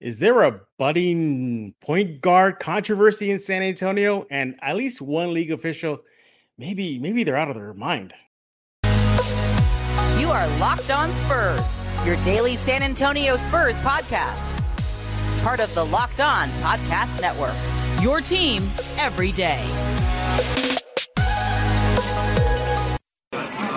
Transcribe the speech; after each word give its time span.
Is 0.00 0.20
there 0.20 0.42
a 0.42 0.60
budding 0.78 1.74
point 1.80 2.20
guard 2.20 2.60
controversy 2.60 3.32
in 3.32 3.40
San 3.40 3.62
Antonio? 3.62 4.26
And 4.30 4.54
at 4.62 4.76
least 4.76 5.00
one 5.00 5.34
league 5.34 5.50
official, 5.50 6.02
maybe, 6.56 7.00
maybe 7.00 7.24
they're 7.24 7.36
out 7.36 7.48
of 7.48 7.56
their 7.56 7.74
mind. 7.74 8.14
You 8.84 10.30
are 10.30 10.46
Locked 10.58 10.92
On 10.92 11.10
Spurs, 11.10 11.76
your 12.06 12.16
daily 12.18 12.54
San 12.54 12.84
Antonio 12.84 13.36
Spurs 13.36 13.80
podcast. 13.80 14.54
Part 15.42 15.58
of 15.58 15.74
the 15.74 15.84
Locked 15.84 16.20
On 16.20 16.48
Podcast 16.60 17.20
Network. 17.20 17.56
Your 18.00 18.20
team 18.20 18.70
every 18.98 19.32
day. 19.32 19.64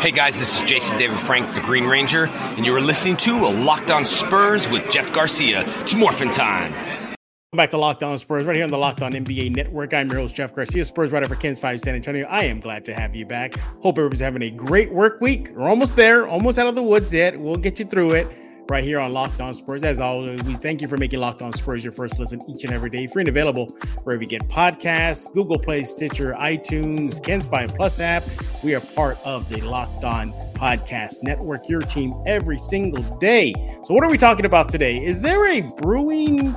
Hey 0.02 0.10
guys, 0.10 0.40
this 0.40 0.60
is 0.60 0.68
Jason 0.68 0.98
David 0.98 1.20
Frank, 1.20 1.54
the 1.54 1.62
Green 1.62 1.86
Ranger, 1.86 2.26
and 2.26 2.66
you 2.66 2.76
are 2.76 2.82
listening 2.82 3.16
to 3.18 3.46
a 3.46 3.52
Locked 3.54 3.92
On 3.92 4.04
Spurs 4.04 4.68
with 4.68 4.90
Jeff 4.90 5.14
Garcia. 5.14 5.64
It's 5.80 5.94
morphin' 5.94 6.32
time. 6.32 6.72
Welcome 6.74 7.18
back 7.56 7.70
to 7.70 7.78
Locked 7.78 8.02
On 8.02 8.18
Spurs, 8.18 8.46
right 8.46 8.56
here 8.56 8.66
on 8.66 8.72
the 8.72 8.80
Locked 8.80 9.04
On 9.04 9.12
NBA 9.12 9.56
Network. 9.56 9.94
I'm 9.94 10.10
your 10.10 10.22
host, 10.22 10.34
Jeff 10.34 10.56
Garcia, 10.56 10.86
Spurs 10.86 11.12
writer 11.12 11.28
for 11.28 11.36
KENS 11.36 11.60
5 11.60 11.82
San 11.82 11.94
Antonio. 11.94 12.26
I 12.28 12.46
am 12.46 12.60
glad 12.60 12.84
to 12.86 12.96
have 12.96 13.16
you 13.16 13.28
back. 13.28 13.56
Hope 13.84 14.00
everybody's 14.00 14.22
having 14.22 14.42
a 14.42 14.50
great 14.50 14.92
work 14.92 15.22
week. 15.22 15.52
We're 15.54 15.70
almost 15.70 15.96
there, 15.96 16.28
almost 16.28 16.58
out 16.58 16.66
of 16.66 16.74
the 16.74 16.82
woods 16.82 17.14
yet. 17.14 17.40
We'll 17.40 17.58
get 17.58 17.78
you 17.78 17.86
through 17.86 18.14
it 18.16 18.41
right 18.72 18.86
here 18.86 19.02
on 19.02 19.12
Locked 19.12 19.42
On 19.42 19.54
Spurs. 19.54 19.84
As 19.84 20.00
always, 20.00 20.42
we 20.44 20.54
thank 20.54 20.82
you 20.82 20.88
for 20.88 20.96
making 20.96 21.20
Locked 21.20 21.42
On 21.42 21.52
Spurs 21.52 21.84
your 21.84 21.92
first 21.92 22.18
listen 22.18 22.40
each 22.50 22.64
and 22.64 22.72
every 22.72 22.90
day. 22.90 23.06
Free 23.06 23.22
and 23.22 23.28
available 23.28 23.66
wherever 24.04 24.24
you 24.24 24.30
get 24.30 24.48
podcasts, 24.48 25.32
Google 25.34 25.60
Play, 25.60 25.84
Stitcher, 25.84 26.34
iTunes, 26.40 27.22
KENS 27.22 27.48
5 27.48 27.76
Plus 27.76 28.00
app. 28.00 28.24
We 28.64 28.74
are 28.74 28.80
part 28.80 29.18
of 29.26 29.50
the 29.50 29.60
Locked 29.60 30.06
On 30.06 30.32
Podcast 30.54 31.22
Network, 31.22 31.68
your 31.68 31.82
team 31.82 32.14
every 32.26 32.58
single 32.58 33.04
day. 33.18 33.54
So, 33.84 33.94
what 33.94 34.06
are 34.06 34.10
we 34.10 34.18
talking 34.18 34.46
about 34.46 34.70
today? 34.70 35.04
Is 35.04 35.22
there 35.22 35.48
a 35.48 35.60
brewing 35.82 36.54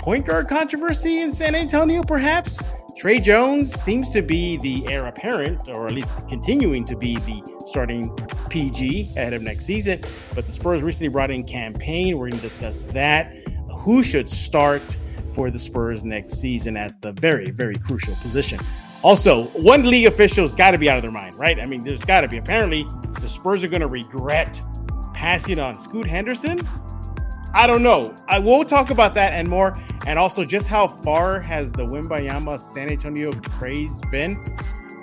point 0.00 0.26
guard 0.26 0.48
controversy 0.48 1.20
in 1.22 1.32
San 1.32 1.54
Antonio, 1.54 2.02
perhaps? 2.02 2.60
Tre 2.98 3.20
Jones 3.20 3.72
seems 3.80 4.10
to 4.10 4.22
be 4.22 4.56
the 4.56 4.84
heir 4.88 5.04
apparent, 5.04 5.68
or 5.68 5.86
at 5.86 5.92
least 5.92 6.10
continuing 6.26 6.84
to 6.86 6.96
be 6.96 7.14
the 7.18 7.62
starting 7.68 8.12
PG 8.50 9.10
ahead 9.16 9.32
of 9.34 9.42
next 9.42 9.66
season. 9.66 10.00
But 10.34 10.46
the 10.46 10.52
Spurs 10.52 10.82
recently 10.82 11.06
brought 11.06 11.30
in 11.30 11.44
Cam 11.44 11.74
Payne. 11.74 12.18
We're 12.18 12.30
going 12.30 12.40
to 12.40 12.48
discuss 12.48 12.82
that. 12.82 13.32
Who 13.70 14.02
should 14.02 14.28
start 14.28 14.82
for 15.32 15.48
the 15.48 15.60
Spurs 15.60 16.02
next 16.02 16.40
season 16.40 16.76
at 16.76 17.00
the 17.00 17.12
very, 17.12 17.52
very 17.52 17.76
crucial 17.76 18.16
position? 18.16 18.58
Also, 19.04 19.44
one 19.50 19.88
league 19.88 20.06
official's 20.06 20.56
got 20.56 20.72
to 20.72 20.78
be 20.78 20.90
out 20.90 20.96
of 20.96 21.02
their 21.02 21.12
mind, 21.12 21.36
right? 21.36 21.60
I 21.60 21.66
mean, 21.66 21.84
there's 21.84 22.04
got 22.04 22.22
to 22.22 22.28
be. 22.28 22.38
Apparently, 22.38 22.84
the 23.20 23.28
Spurs 23.28 23.62
are 23.62 23.68
going 23.68 23.82
to 23.82 23.86
regret 23.86 24.60
passing 25.14 25.60
on 25.60 25.76
Scoot 25.76 26.06
Henderson. 26.06 26.58
I 27.54 27.66
don't 27.66 27.82
know. 27.82 28.14
I 28.28 28.38
will 28.38 28.64
talk 28.64 28.90
about 28.90 29.14
that 29.14 29.32
and 29.32 29.48
more, 29.48 29.72
and 30.06 30.18
also 30.18 30.44
just 30.44 30.68
how 30.68 30.86
far 30.86 31.40
has 31.40 31.72
the 31.72 31.84
Wembanyama 31.84 32.60
San 32.60 32.90
Antonio 32.90 33.32
craze 33.32 34.00
been? 34.10 34.42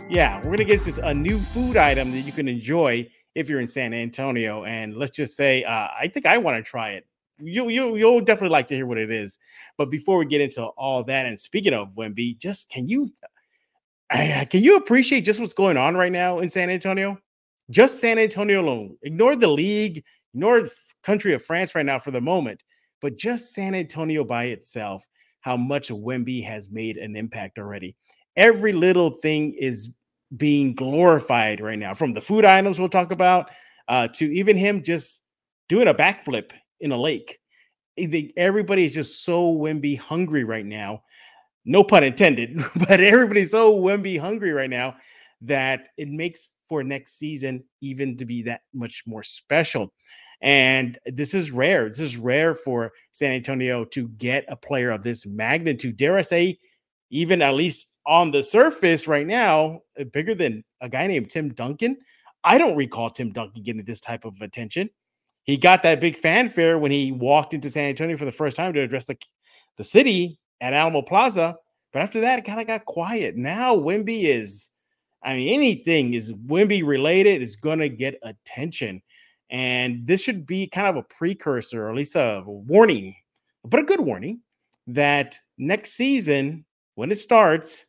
Yeah, 0.09 0.37
we're 0.37 0.51
gonna 0.51 0.65
get 0.65 0.83
just 0.83 0.99
a 0.99 1.13
new 1.13 1.39
food 1.39 1.75
item 1.75 2.11
that 2.11 2.21
you 2.21 2.31
can 2.31 2.47
enjoy 2.47 3.09
if 3.33 3.49
you're 3.49 3.59
in 3.59 3.67
San 3.67 3.93
Antonio, 3.93 4.63
and 4.63 4.95
let's 4.95 5.15
just 5.15 5.35
say 5.35 5.63
uh, 5.63 5.87
I 5.99 6.09
think 6.13 6.25
I 6.25 6.37
want 6.37 6.63
to 6.63 6.63
try 6.63 6.91
it. 6.91 7.07
You 7.39 7.69
you 7.69 7.95
you'll 7.95 8.21
definitely 8.21 8.53
like 8.53 8.67
to 8.67 8.75
hear 8.75 8.85
what 8.85 8.99
it 8.99 9.11
is. 9.11 9.39
But 9.77 9.89
before 9.89 10.19
we 10.19 10.25
get 10.25 10.39
into 10.39 10.63
all 10.63 11.03
that, 11.03 11.25
and 11.25 11.37
speaking 11.39 11.73
of 11.73 11.89
Wemby, 11.89 12.37
just 12.37 12.69
can 12.69 12.87
you 12.87 13.11
can 14.11 14.63
you 14.63 14.77
appreciate 14.77 15.21
just 15.21 15.39
what's 15.39 15.53
going 15.53 15.77
on 15.77 15.95
right 15.95 16.11
now 16.11 16.39
in 16.39 16.49
San 16.49 16.69
Antonio? 16.69 17.19
Just 17.71 17.99
San 17.99 18.19
Antonio 18.19 18.61
alone. 18.61 18.97
Ignore 19.01 19.35
the 19.35 19.47
league, 19.47 20.03
ignore 20.33 20.67
country 21.05 21.33
of 21.33 21.43
France 21.43 21.75
right 21.75 21.85
now 21.85 21.99
for 21.99 22.11
the 22.11 22.21
moment, 22.21 22.63
but 23.01 23.17
just 23.17 23.53
San 23.53 23.75
Antonio 23.75 24.23
by 24.23 24.45
itself, 24.45 25.07
how 25.41 25.55
much 25.55 25.89
Wemby 25.89 26.43
has 26.43 26.71
made 26.71 26.97
an 26.97 27.15
impact 27.15 27.59
already 27.59 27.95
every 28.35 28.73
little 28.73 29.11
thing 29.11 29.53
is 29.59 29.95
being 30.35 30.73
glorified 30.73 31.61
right 31.61 31.79
now 31.79 31.93
from 31.93 32.13
the 32.13 32.21
food 32.21 32.45
items 32.45 32.79
we'll 32.79 32.89
talk 32.89 33.11
about 33.11 33.49
uh, 33.87 34.07
to 34.07 34.25
even 34.25 34.57
him 34.57 34.83
just 34.83 35.23
doing 35.69 35.87
a 35.87 35.93
backflip 35.93 36.51
in 36.79 36.91
a 36.91 36.97
lake. 36.97 37.39
Everybody 38.35 38.85
is 38.85 38.93
just 38.93 39.23
so 39.23 39.55
Wemby 39.55 39.97
hungry 39.97 40.43
right 40.43 40.65
now. 40.65 41.03
No 41.63 41.83
pun 41.83 42.03
intended, 42.03 42.63
but 42.75 42.99
everybody's 42.99 43.51
so 43.51 43.79
Wemby 43.79 44.19
hungry 44.19 44.51
right 44.51 44.69
now 44.69 44.95
that 45.41 45.89
it 45.97 46.09
makes 46.09 46.49
for 46.67 46.83
next 46.83 47.17
season 47.19 47.63
even 47.81 48.17
to 48.17 48.25
be 48.25 48.41
that 48.43 48.61
much 48.73 49.03
more 49.05 49.23
special. 49.23 49.93
And 50.45 50.99
this 51.07 51.33
is 51.33 51.49
rare. 51.49 51.89
This 51.89 51.99
is 51.99 52.17
rare 52.17 52.53
for 52.53 52.93
San 53.13 53.31
Antonio 53.31 53.83
to 53.85 54.07
get 54.09 54.45
a 54.47 54.55
player 54.55 54.91
of 54.91 55.01
this 55.01 55.25
magnitude. 55.25 55.97
Dare 55.97 56.17
I 56.17 56.21
say, 56.21 56.59
even 57.09 57.41
at 57.41 57.55
least 57.55 57.87
on 58.05 58.29
the 58.29 58.43
surface 58.43 59.07
right 59.07 59.25
now, 59.25 59.81
uh, 59.99 60.03
bigger 60.03 60.35
than 60.35 60.63
a 60.81 60.87
guy 60.87 61.07
named 61.07 61.31
Tim 61.31 61.51
Duncan. 61.51 61.97
I 62.43 62.59
don't 62.59 62.77
recall 62.77 63.09
Tim 63.09 63.31
Duncan 63.31 63.63
getting 63.63 63.83
this 63.85 63.99
type 63.99 64.23
of 64.23 64.35
attention. 64.39 64.91
He 65.45 65.57
got 65.57 65.81
that 65.81 65.99
big 65.99 66.15
fanfare 66.15 66.77
when 66.77 66.91
he 66.91 67.11
walked 67.11 67.55
into 67.55 67.71
San 67.71 67.85
Antonio 67.85 68.15
for 68.15 68.25
the 68.25 68.31
first 68.31 68.55
time 68.55 68.71
to 68.73 68.81
address 68.81 69.05
the, 69.05 69.17
the 69.77 69.83
city 69.83 70.37
at 70.61 70.73
Alamo 70.73 71.01
Plaza. 71.01 71.55
But 71.91 72.03
after 72.03 72.21
that, 72.21 72.37
it 72.37 72.45
kind 72.45 72.61
of 72.61 72.67
got 72.67 72.85
quiet. 72.85 73.35
Now 73.35 73.75
Wemby 73.75 74.25
is, 74.25 74.69
I 75.23 75.37
mean, 75.37 75.51
anything 75.55 76.13
is 76.13 76.31
Wemby 76.33 76.85
related 76.85 77.41
is 77.41 77.55
going 77.55 77.79
to 77.79 77.89
get 77.89 78.19
attention. 78.21 79.01
And 79.49 80.07
this 80.07 80.21
should 80.21 80.45
be 80.45 80.67
kind 80.67 80.87
of 80.87 80.95
a 80.95 81.03
precursor, 81.03 81.85
or 81.85 81.89
at 81.89 81.95
least 81.95 82.15
a 82.15 82.43
warning, 82.45 83.15
but 83.63 83.79
a 83.79 83.83
good 83.83 83.99
warning 83.99 84.41
that 84.87 85.37
next 85.57 85.93
season, 85.93 86.65
when 86.95 87.11
it 87.11 87.17
starts, 87.17 87.85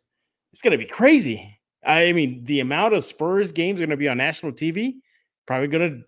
it's 0.53 0.63
going 0.63 0.73
to 0.73 0.79
be 0.79 0.87
crazy. 0.87 1.59
I 1.85 2.13
mean, 2.13 2.45
the 2.45 2.61
amount 2.61 2.95
of 2.95 3.05
Spurs 3.05 3.53
games 3.53 3.81
are 3.81 3.87
going 3.87 3.91
to 3.91 3.97
be 3.97 4.09
on 4.09 4.19
national 4.19 4.53
TV, 4.53 4.97
probably 5.47 5.69
going 5.69 5.91
to, 5.91 6.03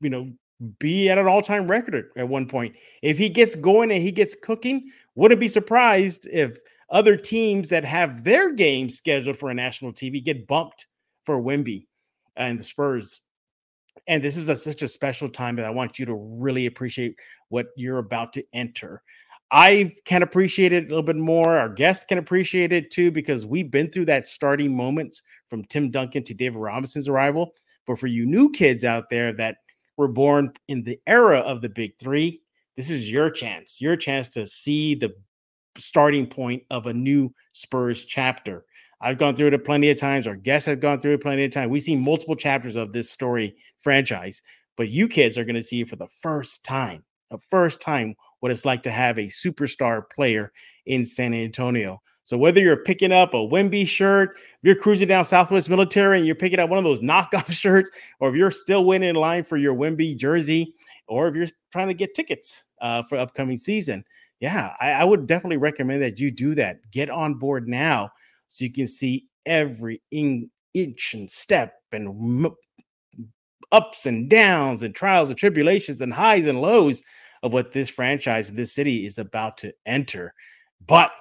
you 0.00 0.10
know, 0.10 0.32
be 0.78 1.08
at 1.08 1.18
an 1.18 1.28
all-time 1.28 1.68
record 1.68 2.10
at 2.16 2.28
one 2.28 2.46
point. 2.46 2.74
If 3.02 3.18
he 3.18 3.28
gets 3.28 3.54
going 3.54 3.92
and 3.92 4.02
he 4.02 4.10
gets 4.10 4.34
cooking, 4.34 4.90
wouldn't 5.14 5.40
be 5.40 5.48
surprised 5.48 6.26
if 6.32 6.58
other 6.90 7.16
teams 7.16 7.68
that 7.68 7.84
have 7.84 8.24
their 8.24 8.52
games 8.52 8.96
scheduled 8.96 9.36
for 9.36 9.50
a 9.50 9.54
national 9.54 9.92
TV 9.92 10.24
get 10.24 10.46
bumped 10.46 10.86
for 11.24 11.40
Wemby 11.40 11.86
and 12.36 12.58
the 12.58 12.64
Spurs. 12.64 13.20
And 14.06 14.22
this 14.22 14.36
is 14.36 14.48
a, 14.48 14.56
such 14.56 14.82
a 14.82 14.88
special 14.88 15.28
time 15.28 15.56
that 15.56 15.64
I 15.64 15.70
want 15.70 15.98
you 15.98 16.06
to 16.06 16.14
really 16.14 16.66
appreciate 16.66 17.16
what 17.48 17.66
you're 17.76 17.98
about 17.98 18.32
to 18.34 18.44
enter. 18.52 19.02
I 19.50 19.92
can 20.04 20.22
appreciate 20.22 20.72
it 20.72 20.84
a 20.84 20.88
little 20.88 21.02
bit 21.02 21.16
more. 21.16 21.56
Our 21.56 21.70
guests 21.70 22.04
can 22.04 22.18
appreciate 22.18 22.70
it 22.70 22.90
too, 22.90 23.10
because 23.10 23.46
we've 23.46 23.70
been 23.70 23.90
through 23.90 24.04
that 24.06 24.26
starting 24.26 24.76
moments 24.76 25.22
from 25.48 25.64
Tim 25.64 25.90
Duncan 25.90 26.22
to 26.24 26.34
David 26.34 26.58
Robinson's 26.58 27.08
arrival. 27.08 27.54
But 27.86 27.98
for 27.98 28.06
you 28.06 28.26
new 28.26 28.50
kids 28.50 28.84
out 28.84 29.08
there 29.08 29.32
that 29.34 29.56
were 29.96 30.08
born 30.08 30.52
in 30.68 30.82
the 30.82 31.00
era 31.06 31.38
of 31.38 31.62
the 31.62 31.70
big 31.70 31.96
three, 31.98 32.42
this 32.76 32.90
is 32.90 33.10
your 33.10 33.30
chance, 33.30 33.80
your 33.80 33.96
chance 33.96 34.28
to 34.30 34.46
see 34.46 34.94
the 34.94 35.14
starting 35.78 36.26
point 36.26 36.62
of 36.70 36.86
a 36.86 36.92
new 36.92 37.32
Spurs 37.52 38.04
chapter. 38.04 38.66
I've 39.00 39.18
gone 39.18 39.36
through 39.36 39.48
it 39.48 39.64
plenty 39.64 39.90
of 39.90 39.96
times. 39.96 40.26
Our 40.26 40.36
guests 40.36 40.66
have 40.66 40.80
gone 40.80 41.00
through 41.00 41.14
it 41.14 41.22
plenty 41.22 41.44
of 41.44 41.52
times. 41.52 41.70
We've 41.70 41.82
seen 41.82 42.00
multiple 42.00 42.36
chapters 42.36 42.76
of 42.76 42.92
this 42.92 43.10
story 43.10 43.56
franchise, 43.80 44.42
but 44.76 44.88
you 44.88 45.08
kids 45.08 45.38
are 45.38 45.44
going 45.44 45.56
to 45.56 45.62
see 45.62 45.82
it 45.82 45.88
for 45.88 45.96
the 45.96 46.08
first 46.20 46.64
time, 46.64 47.04
the 47.30 47.38
first 47.50 47.80
time 47.80 48.16
what 48.40 48.52
it's 48.52 48.64
like 48.64 48.82
to 48.84 48.90
have 48.90 49.18
a 49.18 49.26
superstar 49.26 50.02
player 50.10 50.52
in 50.86 51.04
San 51.04 51.34
Antonio. 51.34 52.00
So 52.24 52.36
whether 52.36 52.60
you're 52.60 52.84
picking 52.84 53.12
up 53.12 53.32
a 53.32 53.38
Wemby 53.38 53.86
shirt, 53.88 54.36
if 54.36 54.58
you're 54.62 54.74
cruising 54.74 55.08
down 55.08 55.24
Southwest 55.24 55.70
Military 55.70 56.18
and 56.18 56.26
you're 56.26 56.34
picking 56.34 56.58
up 56.58 56.68
one 56.68 56.78
of 56.78 56.84
those 56.84 57.00
knockoff 57.00 57.50
shirts, 57.50 57.90
or 58.20 58.28
if 58.28 58.34
you're 58.34 58.50
still 58.50 58.84
waiting 58.84 59.08
in 59.08 59.16
line 59.16 59.44
for 59.44 59.56
your 59.56 59.74
Wemby 59.74 60.16
jersey, 60.16 60.74
or 61.06 61.28
if 61.28 61.34
you're 61.34 61.48
trying 61.72 61.88
to 61.88 61.94
get 61.94 62.14
tickets 62.14 62.64
uh, 62.80 63.02
for 63.02 63.16
upcoming 63.16 63.56
season, 63.56 64.04
yeah, 64.40 64.74
I, 64.78 64.90
I 64.90 65.04
would 65.04 65.26
definitely 65.26 65.56
recommend 65.56 66.02
that 66.02 66.20
you 66.20 66.30
do 66.30 66.54
that. 66.56 66.78
Get 66.90 67.10
on 67.10 67.34
board 67.34 67.66
now 67.66 68.10
so 68.48 68.64
you 68.64 68.72
can 68.72 68.86
see 68.86 69.26
every 69.46 70.02
in, 70.10 70.50
inch 70.74 71.14
and 71.14 71.30
step 71.30 71.74
and 71.92 72.46
ups 73.72 74.06
and 74.06 74.28
downs 74.28 74.82
and 74.82 74.94
trials 74.94 75.30
and 75.30 75.38
tribulations 75.38 76.00
and 76.00 76.12
highs 76.12 76.46
and 76.46 76.60
lows 76.60 77.02
of 77.42 77.52
what 77.52 77.72
this 77.72 77.88
franchise, 77.88 78.50
this 78.50 78.74
city 78.74 79.06
is 79.06 79.18
about 79.18 79.56
to 79.58 79.72
enter. 79.86 80.34
But 80.86 81.12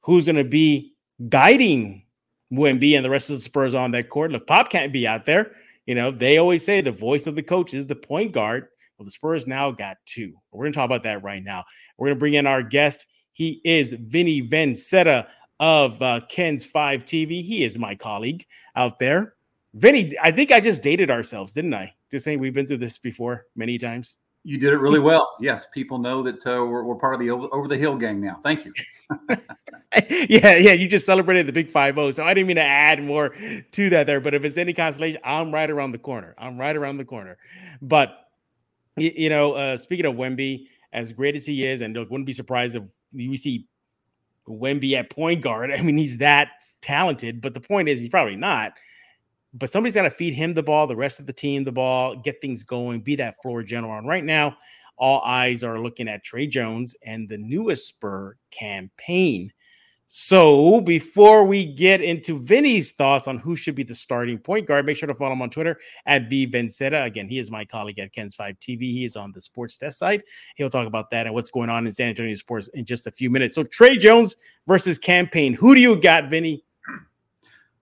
who's 0.00 0.26
going 0.26 0.36
to 0.36 0.44
be 0.44 0.94
guiding 1.28 2.06
Wemby 2.52 2.96
and 2.96 3.04
the 3.04 3.10
rest 3.10 3.30
of 3.30 3.36
the 3.36 3.42
Spurs 3.42 3.74
on 3.74 3.92
that 3.92 4.08
court? 4.08 4.32
Look, 4.32 4.46
Pop 4.46 4.70
can't 4.70 4.92
be 4.92 5.06
out 5.06 5.26
there. 5.26 5.52
You 5.86 5.94
know, 5.94 6.10
they 6.10 6.38
always 6.38 6.64
say 6.64 6.80
the 6.80 6.92
voice 6.92 7.26
of 7.26 7.34
the 7.34 7.42
coach 7.42 7.74
is 7.74 7.86
the 7.86 7.96
point 7.96 8.32
guard. 8.32 8.68
Well, 8.98 9.04
the 9.04 9.10
Spurs 9.10 9.46
now 9.46 9.70
got 9.70 9.96
two. 10.06 10.32
We're 10.52 10.64
going 10.64 10.72
to 10.72 10.76
talk 10.76 10.86
about 10.86 11.02
that 11.04 11.22
right 11.22 11.42
now. 11.42 11.64
We're 11.98 12.08
going 12.08 12.16
to 12.16 12.20
bring 12.20 12.34
in 12.34 12.46
our 12.46 12.62
guest. 12.62 13.06
He 13.32 13.60
is 13.64 13.94
Vinnie 13.98 14.48
Vinzetta 14.48 15.26
of 15.60 16.00
uh, 16.02 16.20
KENS 16.28 16.64
5 16.64 17.04
TV. 17.04 17.42
He 17.42 17.64
is 17.64 17.78
my 17.78 17.94
colleague 17.94 18.46
out 18.76 18.98
there. 18.98 19.34
Vinny, 19.74 20.12
I 20.22 20.30
think 20.30 20.52
I 20.52 20.60
just 20.60 20.82
dated 20.82 21.10
ourselves, 21.10 21.52
didn't 21.52 21.74
I? 21.74 21.94
Just 22.10 22.24
saying 22.24 22.40
we've 22.40 22.52
been 22.52 22.66
through 22.66 22.78
this 22.78 22.98
before 22.98 23.46
many 23.56 23.78
times. 23.78 24.16
You 24.44 24.58
did 24.58 24.72
it 24.72 24.78
really 24.78 24.98
well. 24.98 25.36
Yes, 25.40 25.66
people 25.72 25.98
know 25.98 26.22
that 26.24 26.44
uh, 26.44 26.66
we're, 26.66 26.82
we're, 26.82 26.96
part 26.96 27.14
of 27.14 27.20
the 27.20 27.30
over, 27.30 27.46
over, 27.52 27.68
the 27.68 27.76
hill 27.76 27.96
gang 27.96 28.20
now. 28.20 28.40
Thank 28.42 28.64
you. 28.64 28.72
yeah, 30.28 30.56
yeah. 30.56 30.72
You 30.72 30.88
just 30.88 31.06
celebrated 31.06 31.46
the 31.46 31.52
big 31.52 31.70
five 31.70 31.94
zero, 31.94 32.10
so 32.10 32.24
I 32.24 32.34
didn't 32.34 32.48
mean 32.48 32.56
to 32.56 32.62
add 32.62 33.00
more 33.00 33.28
to 33.28 33.90
that 33.90 34.08
there. 34.08 34.20
But 34.20 34.34
if 34.34 34.44
it's 34.44 34.58
any 34.58 34.72
consolation, 34.72 35.20
I'm 35.24 35.52
right 35.52 35.70
around 35.70 35.92
the 35.92 35.98
corner. 35.98 36.34
I'm 36.38 36.58
right 36.58 36.74
around 36.74 36.96
the 36.96 37.04
corner. 37.04 37.38
But 37.80 38.18
you, 38.96 39.12
you 39.14 39.28
know, 39.30 39.52
uh, 39.52 39.76
speaking 39.76 40.06
of 40.06 40.14
Wemby, 40.14 40.66
as 40.92 41.12
great 41.12 41.36
as 41.36 41.46
he 41.46 41.64
is, 41.64 41.80
and 41.80 41.94
look, 41.94 42.10
wouldn't 42.10 42.26
be 42.26 42.32
surprised 42.32 42.74
if 42.74 42.82
we 43.14 43.36
see 43.36 43.68
Wemby 44.48 44.94
at 44.94 45.10
point 45.10 45.42
guard. 45.42 45.72
I 45.72 45.82
mean, 45.82 45.96
he's 45.96 46.18
that 46.18 46.48
talented, 46.80 47.40
but 47.40 47.54
the 47.54 47.60
point 47.60 47.88
is, 47.88 48.00
he's 48.00 48.08
probably 48.08 48.36
not 48.36 48.72
but 49.54 49.70
somebody's 49.70 49.94
got 49.94 50.02
to 50.02 50.10
feed 50.10 50.34
him 50.34 50.54
the 50.54 50.62
ball, 50.62 50.86
the 50.86 50.96
rest 50.96 51.20
of 51.20 51.26
the 51.26 51.32
team 51.32 51.64
the 51.64 51.72
ball, 51.72 52.16
get 52.16 52.40
things 52.40 52.62
going, 52.62 53.00
be 53.00 53.16
that 53.16 53.36
floor 53.42 53.62
general. 53.62 53.98
And 53.98 54.08
right 54.08 54.24
now, 54.24 54.56
all 54.96 55.20
eyes 55.24 55.64
are 55.64 55.80
looking 55.80 56.08
at 56.08 56.24
Tre 56.24 56.46
Jones 56.46 56.94
and 57.04 57.28
the 57.28 57.38
newest 57.38 57.88
Spur 57.88 58.36
Cam 58.50 58.90
Payne. 58.96 59.52
So 60.14 60.82
before 60.82 61.42
we 61.42 61.64
get 61.64 62.02
into 62.02 62.38
Vinny's 62.38 62.92
thoughts 62.92 63.26
on 63.26 63.38
who 63.38 63.56
should 63.56 63.74
be 63.74 63.82
the 63.82 63.94
starting 63.94 64.36
point 64.36 64.66
guard, 64.66 64.84
make 64.84 64.98
sure 64.98 65.06
to 65.06 65.14
follow 65.14 65.32
him 65.32 65.40
on 65.40 65.48
Twitter 65.48 65.80
at 66.04 66.28
V 66.28 66.46
Vinzetta. 66.46 67.06
Again, 67.06 67.30
he 67.30 67.38
is 67.38 67.50
my 67.50 67.64
colleague 67.64 67.98
at 67.98 68.12
KENS 68.12 68.34
5 68.34 68.58
TV. 68.60 68.80
He 68.92 69.06
is 69.06 69.16
on 69.16 69.32
the 69.32 69.40
sports 69.40 69.78
desk 69.78 69.98
side. 69.98 70.22
He'll 70.56 70.68
talk 70.68 70.86
about 70.86 71.10
that 71.12 71.24
and 71.24 71.34
what's 71.34 71.50
going 71.50 71.70
on 71.70 71.86
in 71.86 71.92
San 71.92 72.10
Antonio 72.10 72.34
sports 72.34 72.68
in 72.74 72.84
just 72.84 73.06
a 73.06 73.10
few 73.10 73.30
minutes. 73.30 73.54
So 73.54 73.62
Tre 73.62 73.96
Jones 73.96 74.36
versus 74.66 74.98
Cam 74.98 75.28
Payne. 75.28 75.54
Who 75.54 75.74
do 75.74 75.80
you 75.80 75.96
got, 75.96 76.28
Vinny? 76.28 76.62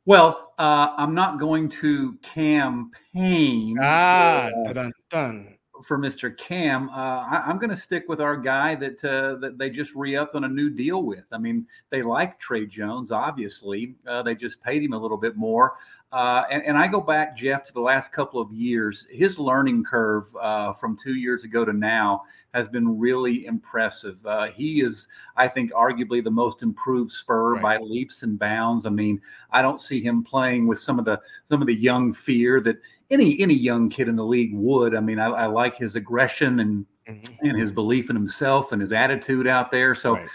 Well, 0.05 0.53
uh, 0.57 0.95
I'm 0.97 1.17
not 1.17 1.41
going 1.41 1.69
to 1.81 2.13
campaign. 2.23 3.77
Ah, 3.81 4.51
dun, 4.73 4.93
dun. 5.11 5.59
For 5.85 5.99
Mr. 5.99 6.37
Cam. 6.37 6.89
Uh, 6.91 6.93
I, 6.93 7.51
am 7.51 7.59
going 7.59 7.71
to 7.71 7.77
stick 7.77 8.05
with 8.09 8.21
our 8.21 8.37
guy 8.37 8.75
that 8.77 9.05
uh, 9.05 9.37
that 9.37 9.59
they 9.59 9.71
just 9.71 9.95
re-upped 9.95 10.35
on 10.35 10.45
a 10.45 10.49
new 10.49 10.71
deal 10.71 11.05
with. 11.05 11.25
I 11.33 11.39
mean, 11.39 11.67
they 11.91 12.03
like 12.03 12.39
Tre 12.39 12.67
Jones, 12.67 13.11
obviously. 13.11 13.95
Uh, 14.07 14.23
they 14.23 14.35
just 14.35 14.63
paid 14.63 14.83
him 14.83 14.93
a 14.93 14.99
little 14.99 15.17
bit 15.17 15.37
more. 15.37 15.75
Uh, 16.13 16.43
and, 16.51 16.65
and, 16.65 16.77
I 16.77 16.89
go 16.89 17.01
back, 17.01 17.37
Jeff, 17.37 17.65
to 17.69 17.73
the 17.73 17.81
last 17.81 18.11
couple 18.11 18.41
of 18.41 18.51
years. 18.51 19.07
His 19.13 19.39
learning 19.39 19.85
curve 19.85 20.25
uh, 20.41 20.73
from 20.73 20.97
two 20.97 21.15
years 21.15 21.45
ago 21.45 21.65
to 21.65 21.73
now 21.73 22.25
has 22.53 22.67
been 22.67 22.99
really 22.99 23.47
impressive. 23.47 24.19
Uh, 24.27 24.49
he 24.49 24.81
is, 24.81 25.07
I 25.37 25.47
think, 25.47 25.71
arguably 25.71 26.23
the 26.25 26.31
most 26.31 26.65
improved 26.65 27.13
Spur 27.13 27.55
right. 27.55 27.63
by 27.63 27.79
leaps 27.79 28.25
and 28.25 28.37
bounds. 28.37 28.87
I 28.87 28.91
mean, 28.91 29.21
I 29.53 29.63
don't 29.63 29.81
see 29.81 30.01
him 30.01 30.25
playing 30.25 30.67
with 30.67 30.81
some 30.81 30.99
of 30.99 31.05
the 31.05 31.21
some 31.49 31.61
of 31.61 31.69
the 31.69 31.77
young 31.77 32.13
fear 32.13 32.61
that 32.63 32.79
any 33.11 33.41
any 33.41 33.55
young 33.55 33.89
kid 33.89 34.09
in 34.09 34.17
the 34.17 34.25
league 34.25 34.55
would. 34.55 34.95
I 34.95 35.01
mean, 35.01 35.19
I, 35.19 35.27
I 35.27 35.47
like 35.47 35.77
his 35.77 35.97
aggression 35.97 36.61
and 36.61 36.87
mm-hmm. 37.09 37.47
and 37.47 37.59
his 37.59 37.73
belief 37.73 38.11
in 38.11 38.17
himself 38.17 38.73
and 38.73 38.81
his 38.81 38.93
attitude 38.93 39.47
out 39.47 39.71
there. 39.71 39.95
So 39.95 40.15
right. 40.15 40.29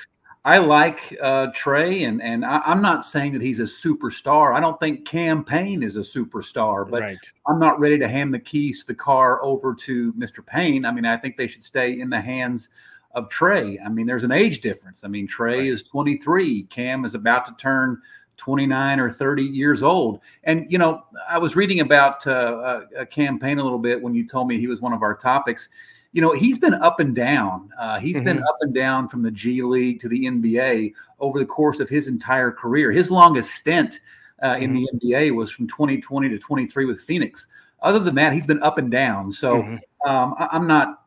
I 0.44 0.60
like 0.60 1.18
uh, 1.22 1.48
Tre, 1.56 2.04
and 2.04 2.22
and 2.22 2.45
I, 2.45 2.62
am 2.66 2.81
not 2.81 3.04
saying 3.04 3.33
that 3.33 3.42
he's 3.42 3.60
a 3.60 3.63
superstar. 3.63 4.54
I 4.54 4.60
don't 4.60 4.80
think 4.80 5.07
Cam 5.07 5.44
Payne 5.44 5.81
is 5.81 5.95
a 5.95 6.01
superstar, 6.01 6.89
but 6.89 7.01
right. 7.01 7.18
I'm 7.48 7.60
not 7.60 7.80
ready 7.80 7.98
to 7.98 8.07
hand 8.07 8.31
the 8.31 8.39
keys 8.39 8.81
to 8.81 8.88
the 8.88 8.95
car 8.95 9.44
over 9.44 9.74
to 9.74 10.13
Mr. 10.13 10.45
Payne. 10.45 10.86
I 10.86 10.92
mean, 10.92 11.06
I 11.06 11.18
think 11.18 11.36
they 11.36 11.48
should 11.48 11.63
stay 11.63 12.00
in 12.00 12.12
the 12.12 12.22
hands 12.22 12.69
of 13.16 13.30
Tre. 13.30 13.80
I 13.83 13.89
mean, 13.89 14.06
there's 14.06 14.24
an 14.24 14.31
age 14.31 14.62
difference. 14.62 15.04
I 15.04 15.07
mean, 15.07 15.25
Tre 15.25 15.57
right. 15.57 15.68
is 15.68 15.81
23. 15.81 16.63
Cam 16.66 17.06
is 17.06 17.16
about 17.16 17.45
to 17.48 17.56
turn 17.57 18.00
29 18.37 18.99
or 18.99 19.11
30 19.11 19.43
years 19.43 19.83
old. 19.83 20.19
And 20.43 20.65
you 20.69 20.77
know, 20.77 21.03
I 21.29 21.37
was 21.37 21.55
reading 21.55 21.79
about 21.79 22.25
uh, 22.27 22.81
a 22.97 23.05
Cam 23.05 23.39
Payne 23.39 23.59
a 23.59 23.63
little 23.63 23.79
bit 23.79 24.01
when 24.01 24.13
you 24.13 24.27
told 24.27 24.47
me 24.47 24.59
he 24.59 24.67
was 24.67 24.81
one 24.81 24.93
of 24.93 25.01
our 25.01 25.15
topics 25.15 25.69
you 26.15 26.21
know, 26.21 26.31
he's 26.31 26.57
been 26.57 26.73
up 26.75 27.01
and 27.01 27.13
down. 27.13 27.69
Uh, 27.77 27.99
he's 27.99 28.15
mm-hmm. 28.15 28.23
been 28.23 28.43
up 28.43 28.55
and 28.61 28.73
down 28.73 29.09
from 29.09 29.21
the 29.21 29.29
G 29.29 29.61
League 29.61 29.99
to 29.99 30.07
the 30.07 30.23
NBA 30.23 30.93
over 31.19 31.39
the 31.39 31.45
course 31.45 31.81
of 31.81 31.89
his 31.89 32.07
entire 32.07 32.51
career. 32.51 32.89
His 32.89 33.11
longest 33.11 33.51
stint 33.51 33.99
uh, 34.41 34.53
mm-hmm. 34.53 34.63
in 34.63 34.73
the 34.75 34.88
mm-hmm. 34.93 35.07
NBA 35.09 35.35
was 35.35 35.51
from 35.51 35.67
2020 35.67 36.29
to 36.29 36.39
23 36.39 36.85
with 36.85 37.01
Phoenix. 37.01 37.47
Other 37.81 37.99
than 37.99 38.15
that, 38.15 38.31
he's 38.31 38.47
been 38.47 38.63
up 38.63 38.77
and 38.77 38.89
down. 38.89 39.29
So 39.29 39.57
mm-hmm. 39.57 40.09
um, 40.09 40.35
I, 40.39 40.55
am 40.55 40.67
not 40.67 41.01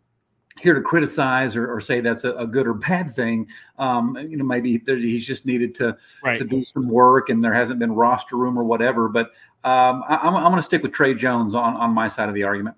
here 0.60 0.75
to 0.75 0.81
criticize 0.81 1.56
or, 1.56 1.72
or 1.72 1.81
say 1.81 2.00
that's 2.00 2.25
a, 2.25 2.32
a, 2.34 2.46
good 2.46 2.66
or 2.66 2.75
bad 2.75 3.14
thing. 3.14 3.46
Um, 3.78 4.16
you 4.28 4.37
know, 4.37 4.44
maybe 4.44 4.82
he's 4.87 5.26
just 5.26 5.46
needed 5.46 5.75
to 5.76 5.96
right. 6.22 6.38
to 6.38 6.44
do 6.44 6.64
some 6.64 6.88
work, 6.88 7.28
and 7.28 7.43
there 7.43 7.55
hasn't 7.55 7.78
been 7.78 7.93
roster 7.93 8.37
room 8.37 8.58
or 8.58 8.64
whatever. 8.64 9.08
But 9.08 9.26
um, 9.64 10.05
I, 10.08 10.20
am 10.26 10.34
going 10.34 10.56
to 10.56 10.62
stick 10.62 10.82
with 10.82 10.93
Tre 10.93 11.14
Jones 11.14 11.55
on 11.55 11.75
on 11.76 11.90
my 11.90 12.08
side 12.08 12.28
of 12.28 12.34
the 12.34 12.44
argument. 12.44 12.76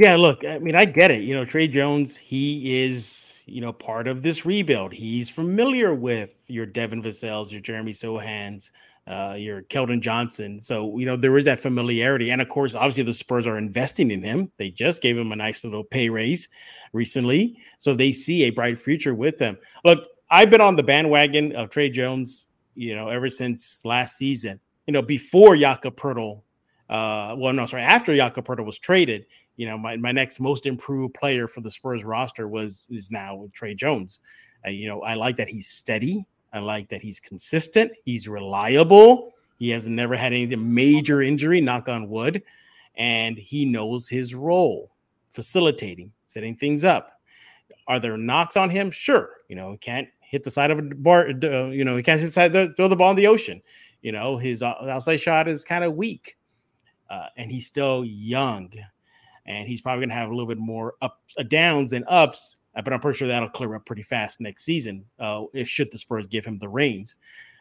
Yeah, 0.00 0.16
look, 0.16 0.46
I 0.46 0.58
mean, 0.58 0.74
I 0.74 0.86
get 0.86 1.10
it. 1.10 1.24
You 1.24 1.34
know, 1.34 1.44
Tre 1.44 1.68
Jones, 1.68 2.16
he 2.16 2.82
is, 2.84 3.42
you 3.44 3.60
know, 3.60 3.70
part 3.70 4.08
of 4.08 4.22
this 4.22 4.46
rebuild. 4.46 4.94
He's 4.94 5.28
familiar 5.28 5.94
with 5.94 6.32
your 6.46 6.64
Devin 6.64 7.02
Vassell's, 7.02 7.52
your 7.52 7.60
Jeremy 7.60 7.92
Sochan's, 7.92 8.70
uh, 9.06 9.34
your 9.36 9.62
Keldon 9.62 10.00
Johnson. 10.00 10.60
So, 10.60 10.96
you 10.98 11.06
know, 11.06 11.16
there 11.16 11.36
is 11.36 11.44
that 11.46 11.60
familiarity. 11.60 12.30
And 12.30 12.40
of 12.40 12.48
course, 12.48 12.74
obviously, 12.74 13.02
the 13.04 13.12
Spurs 13.12 13.46
are 13.46 13.58
investing 13.58 14.10
in 14.10 14.22
him. 14.22 14.52
They 14.56 14.70
just 14.70 15.02
gave 15.02 15.18
him 15.18 15.32
a 15.32 15.36
nice 15.36 15.64
little 15.64 15.84
pay 15.84 16.08
raise 16.08 16.48
recently. 16.92 17.58
So 17.78 17.94
they 17.94 18.12
see 18.12 18.44
a 18.44 18.50
bright 18.50 18.78
future 18.78 19.14
with 19.14 19.38
him. 19.38 19.58
Look, 19.84 20.06
I've 20.30 20.50
been 20.50 20.60
on 20.60 20.76
the 20.76 20.82
bandwagon 20.82 21.56
of 21.56 21.70
Tre 21.70 21.90
Jones, 21.90 22.48
you 22.74 22.94
know, 22.94 23.08
ever 23.08 23.28
since 23.28 23.84
last 23.84 24.16
season. 24.16 24.60
You 24.86 24.92
know, 24.92 25.02
before 25.02 25.56
Jakob 25.56 25.96
Poeltl, 25.96 26.42
uh, 26.88 27.34
well, 27.36 27.52
no, 27.52 27.66
sorry, 27.66 27.82
after 27.82 28.14
Jakob 28.14 28.46
Poeltl 28.46 28.64
was 28.64 28.78
traded, 28.78 29.26
you 29.56 29.66
know, 29.66 29.76
my, 29.76 29.96
my 29.96 30.12
next 30.12 30.40
most 30.40 30.66
improved 30.66 31.14
player 31.14 31.46
for 31.46 31.60
the 31.60 31.70
Spurs 31.70 32.04
roster 32.04 32.48
was 32.48 32.86
is 32.90 33.10
now 33.10 33.48
Tre 33.52 33.74
Jones. 33.74 34.20
Uh, 34.66 34.70
you 34.70 34.88
know, 34.88 35.02
I 35.02 35.14
like 35.14 35.36
that 35.36 35.48
he's 35.48 35.68
steady. 35.68 36.26
I 36.52 36.58
like 36.58 36.88
that 36.88 37.02
he's 37.02 37.20
consistent. 37.20 37.92
He's 38.04 38.28
reliable. 38.28 39.32
He 39.58 39.70
has 39.70 39.86
never 39.86 40.16
had 40.16 40.32
any 40.32 40.54
major 40.56 41.22
injury, 41.22 41.60
knock 41.60 41.88
on 41.88 42.08
wood, 42.08 42.42
and 42.96 43.36
he 43.36 43.64
knows 43.64 44.08
his 44.08 44.34
role, 44.34 44.90
facilitating, 45.32 46.12
setting 46.26 46.56
things 46.56 46.84
up. 46.84 47.20
Are 47.86 48.00
there 48.00 48.16
knocks 48.16 48.56
on 48.56 48.70
him? 48.70 48.90
Sure. 48.90 49.30
You 49.48 49.56
know, 49.56 49.72
he 49.72 49.78
can't 49.78 50.08
hit 50.20 50.44
the 50.44 50.50
side 50.50 50.70
of 50.70 50.78
a 50.78 50.82
bar. 50.82 51.28
Uh, 51.28 51.66
you 51.66 51.84
know, 51.84 51.96
he 51.96 52.02
can't 52.02 52.20
hit 52.20 52.52
the, 52.52 52.72
throw 52.76 52.88
the 52.88 52.96
ball 52.96 53.10
in 53.10 53.16
the 53.16 53.26
ocean. 53.26 53.60
You 54.02 54.12
know, 54.12 54.36
his 54.36 54.62
uh, 54.62 54.74
outside 54.88 55.18
shot 55.18 55.46
is 55.46 55.64
kind 55.64 55.84
of 55.84 55.94
weak, 55.94 56.38
uh, 57.10 57.26
and 57.36 57.50
he's 57.50 57.66
still 57.66 58.04
young 58.04 58.72
and 59.46 59.66
he's 59.66 59.80
probably 59.80 60.00
going 60.00 60.10
to 60.10 60.14
have 60.14 60.28
a 60.28 60.32
little 60.32 60.46
bit 60.46 60.58
more 60.58 60.94
ups, 61.02 61.34
uh, 61.38 61.42
downs 61.42 61.90
than 61.90 62.04
ups. 62.06 62.56
Uh, 62.74 62.82
but 62.82 62.92
I'm 62.92 63.00
pretty 63.00 63.18
sure 63.18 63.28
that'll 63.28 63.48
clear 63.48 63.74
up 63.74 63.84
pretty 63.84 64.02
fast 64.02 64.40
next 64.40 64.64
season. 64.64 65.04
Uh, 65.18 65.44
if 65.52 65.68
should 65.68 65.90
the 65.90 65.98
Spurs 65.98 66.26
give 66.26 66.44
him 66.44 66.58
the 66.58 66.68
reins. 66.68 67.16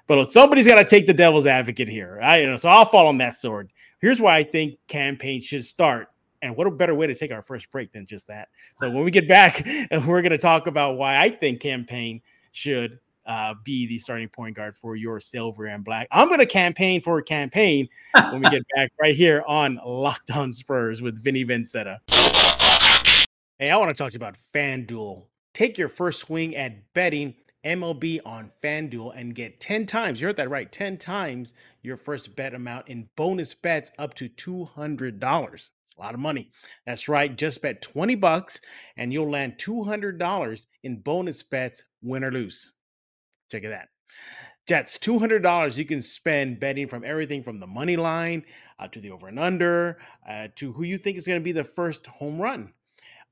But 0.07 0.17
look, 0.17 0.31
somebody's 0.31 0.67
got 0.67 0.75
to 0.75 0.85
take 0.85 1.05
the 1.05 1.13
devil's 1.13 1.45
advocate 1.45 1.87
here. 1.87 2.19
I 2.21 2.39
you 2.41 2.47
know, 2.47 2.57
so 2.57 2.69
I'll 2.69 2.85
fall 2.85 3.07
on 3.07 3.17
that 3.19 3.37
sword. 3.37 3.71
Here's 3.99 4.21
why 4.21 4.37
I 4.37 4.43
think 4.43 4.79
Cam 4.87 5.17
Payne 5.17 5.41
should 5.41 5.65
start. 5.65 6.07
And 6.41 6.55
what 6.55 6.67
a 6.67 6.71
better 6.71 6.95
way 6.95 7.05
to 7.05 7.15
take 7.15 7.31
our 7.31 7.41
first 7.41 7.69
break 7.69 7.91
than 7.91 8.05
just 8.05 8.27
that. 8.27 8.47
So 8.77 8.89
when 8.89 9.03
we 9.03 9.11
get 9.11 9.27
back, 9.27 9.67
we're 9.91 10.21
going 10.21 10.29
to 10.31 10.37
talk 10.37 10.67
about 10.67 10.97
why 10.97 11.19
I 11.19 11.29
think 11.29 11.59
Cam 11.59 11.85
Payne 11.85 12.21
should 12.51 12.99
uh, 13.29 13.53
be 13.63 13.85
the 13.85 13.99
starting 13.99 14.29
point 14.29 14.55
guard 14.55 14.75
for 14.75 14.95
your 14.95 15.19
silver 15.19 15.65
and 15.65 15.85
black. 15.85 16.07
I'm 16.11 16.27
going 16.27 16.39
to 16.39 16.47
campaign 16.47 17.01
for 17.01 17.19
a 17.19 17.23
Cam 17.23 17.49
Payne 17.49 17.87
when 18.31 18.41
we 18.41 18.49
get 18.49 18.63
back 18.75 18.91
right 18.99 19.15
here 19.15 19.43
on 19.47 19.79
Locked 19.85 20.31
On 20.31 20.51
Spurs 20.51 21.01
with 21.01 21.23
Vinnie 21.23 21.45
Vinzetta. 21.45 21.99
Hey, 23.61 23.71
I 23.71 23.75
want 23.75 23.89
to 23.89 23.93
talk 23.93 24.13
to 24.13 24.13
you 24.13 24.25
about 24.25 24.37
FanDuel. 24.53 25.25
Take 25.53 25.77
your 25.77 25.89
first 25.89 26.21
swing 26.21 26.55
at 26.55 26.93
betting 26.93 27.35
MLB 27.65 28.21
on 28.25 28.51
FanDuel 28.63 29.11
and 29.13 29.35
get 29.35 29.59
10 29.59 29.85
times, 29.85 30.21
you 30.21 30.27
heard 30.27 30.37
that 30.37 30.49
right, 30.49 30.71
10 30.71 30.95
times 30.95 31.53
your 31.81 31.97
first 31.97 32.37
bet 32.37 32.53
amount 32.53 32.87
in 32.87 33.09
bonus 33.17 33.53
bets 33.53 33.91
up 33.99 34.13
to 34.13 34.29
$200. 34.29 35.53
It's 35.53 35.95
a 35.97 35.99
lot 35.99 36.13
of 36.13 36.21
money. 36.21 36.51
That's 36.85 37.09
right, 37.09 37.35
just 37.35 37.61
bet 37.61 37.81
20 37.81 38.15
bucks 38.15 38.61
and 38.95 39.11
you'll 39.11 39.29
land 39.29 39.57
$200 39.57 40.65
in 40.83 41.01
bonus 41.01 41.43
bets, 41.43 41.83
win 42.01 42.23
or 42.23 42.31
lose. 42.31 42.71
Check 43.51 43.65
it 43.65 43.73
out. 43.73 43.87
That's 44.69 44.97
$200 44.97 45.77
you 45.77 45.83
can 45.83 45.99
spend 45.99 46.61
betting 46.61 46.87
from 46.87 47.03
everything 47.03 47.43
from 47.43 47.59
the 47.59 47.67
money 47.67 47.97
line 47.97 48.45
uh, 48.79 48.87
to 48.87 49.01
the 49.01 49.11
over 49.11 49.27
and 49.27 49.37
under 49.37 49.97
uh, 50.25 50.47
to 50.55 50.71
who 50.71 50.83
you 50.83 50.97
think 50.97 51.17
is 51.17 51.27
going 51.27 51.41
to 51.41 51.43
be 51.43 51.51
the 51.51 51.65
first 51.65 52.07
home 52.07 52.41
run. 52.41 52.71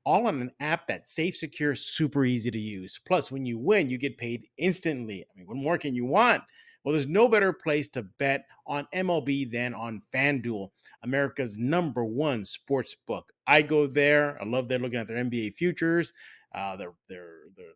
All 0.08 0.26
on 0.26 0.40
an 0.40 0.52
app 0.58 0.86
that's 0.86 1.14
safe, 1.14 1.36
secure, 1.36 1.74
super 1.74 2.24
easy 2.24 2.50
to 2.50 2.58
use. 2.58 2.98
Plus, 3.06 3.30
when 3.30 3.44
you 3.44 3.58
win, 3.58 3.90
you 3.90 3.98
get 3.98 4.16
paid 4.16 4.46
instantly. 4.56 5.22
I 5.22 5.36
mean, 5.36 5.46
what 5.46 5.58
more 5.58 5.76
can 5.76 5.94
you 5.94 6.06
want? 6.06 6.44
Well, 6.82 6.94
there's 6.94 7.06
no 7.06 7.28
better 7.28 7.52
place 7.52 7.90
to 7.90 8.04
bet 8.04 8.46
on 8.66 8.88
MLB 8.94 9.52
than 9.52 9.74
on 9.74 10.00
FanDuel, 10.14 10.70
America's 11.02 11.58
number 11.58 12.06
one 12.06 12.46
sports 12.46 12.96
book. 13.06 13.34
I 13.46 13.60
go 13.60 13.86
there. 13.86 14.40
I 14.40 14.46
love 14.46 14.68
they're 14.68 14.78
looking 14.78 14.98
at 14.98 15.08
their 15.08 15.22
NBA 15.22 15.56
futures, 15.56 16.14
uh, 16.54 16.76
their 16.76 16.94
their 17.10 17.28
their 17.54 17.66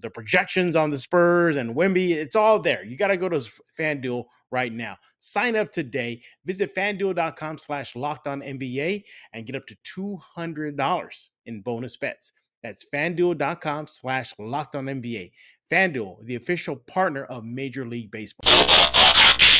the 0.00 0.10
projections 0.10 0.76
on 0.76 0.90
the 0.90 0.98
Spurs 0.98 1.56
and 1.56 1.74
Wemby. 1.74 2.10
It's 2.10 2.36
all 2.36 2.58
there. 2.58 2.84
You 2.84 2.96
got 2.96 3.08
to 3.08 3.16
go 3.16 3.28
to 3.28 3.48
FanDuel 3.78 4.24
right 4.50 4.72
now. 4.72 4.96
Sign 5.20 5.56
up 5.56 5.72
today. 5.72 6.22
Visit 6.44 6.74
fanduel.com 6.74 7.58
slash 7.58 7.96
locked 7.96 8.26
on 8.26 8.40
NBA 8.40 9.04
and 9.32 9.46
get 9.46 9.56
up 9.56 9.66
to 9.66 10.20
$200 10.36 11.28
in 11.46 11.60
bonus 11.60 11.96
bets. 11.96 12.32
That's 12.62 12.84
fanduel.com 12.92 13.86
slash 13.86 14.34
locked 14.38 14.76
on 14.76 14.86
NBA. 14.86 15.32
FanDuel, 15.70 16.24
the 16.24 16.36
official 16.36 16.76
partner 16.76 17.24
of 17.24 17.44
Major 17.44 17.86
League 17.86 18.10
Baseball. 18.10 18.50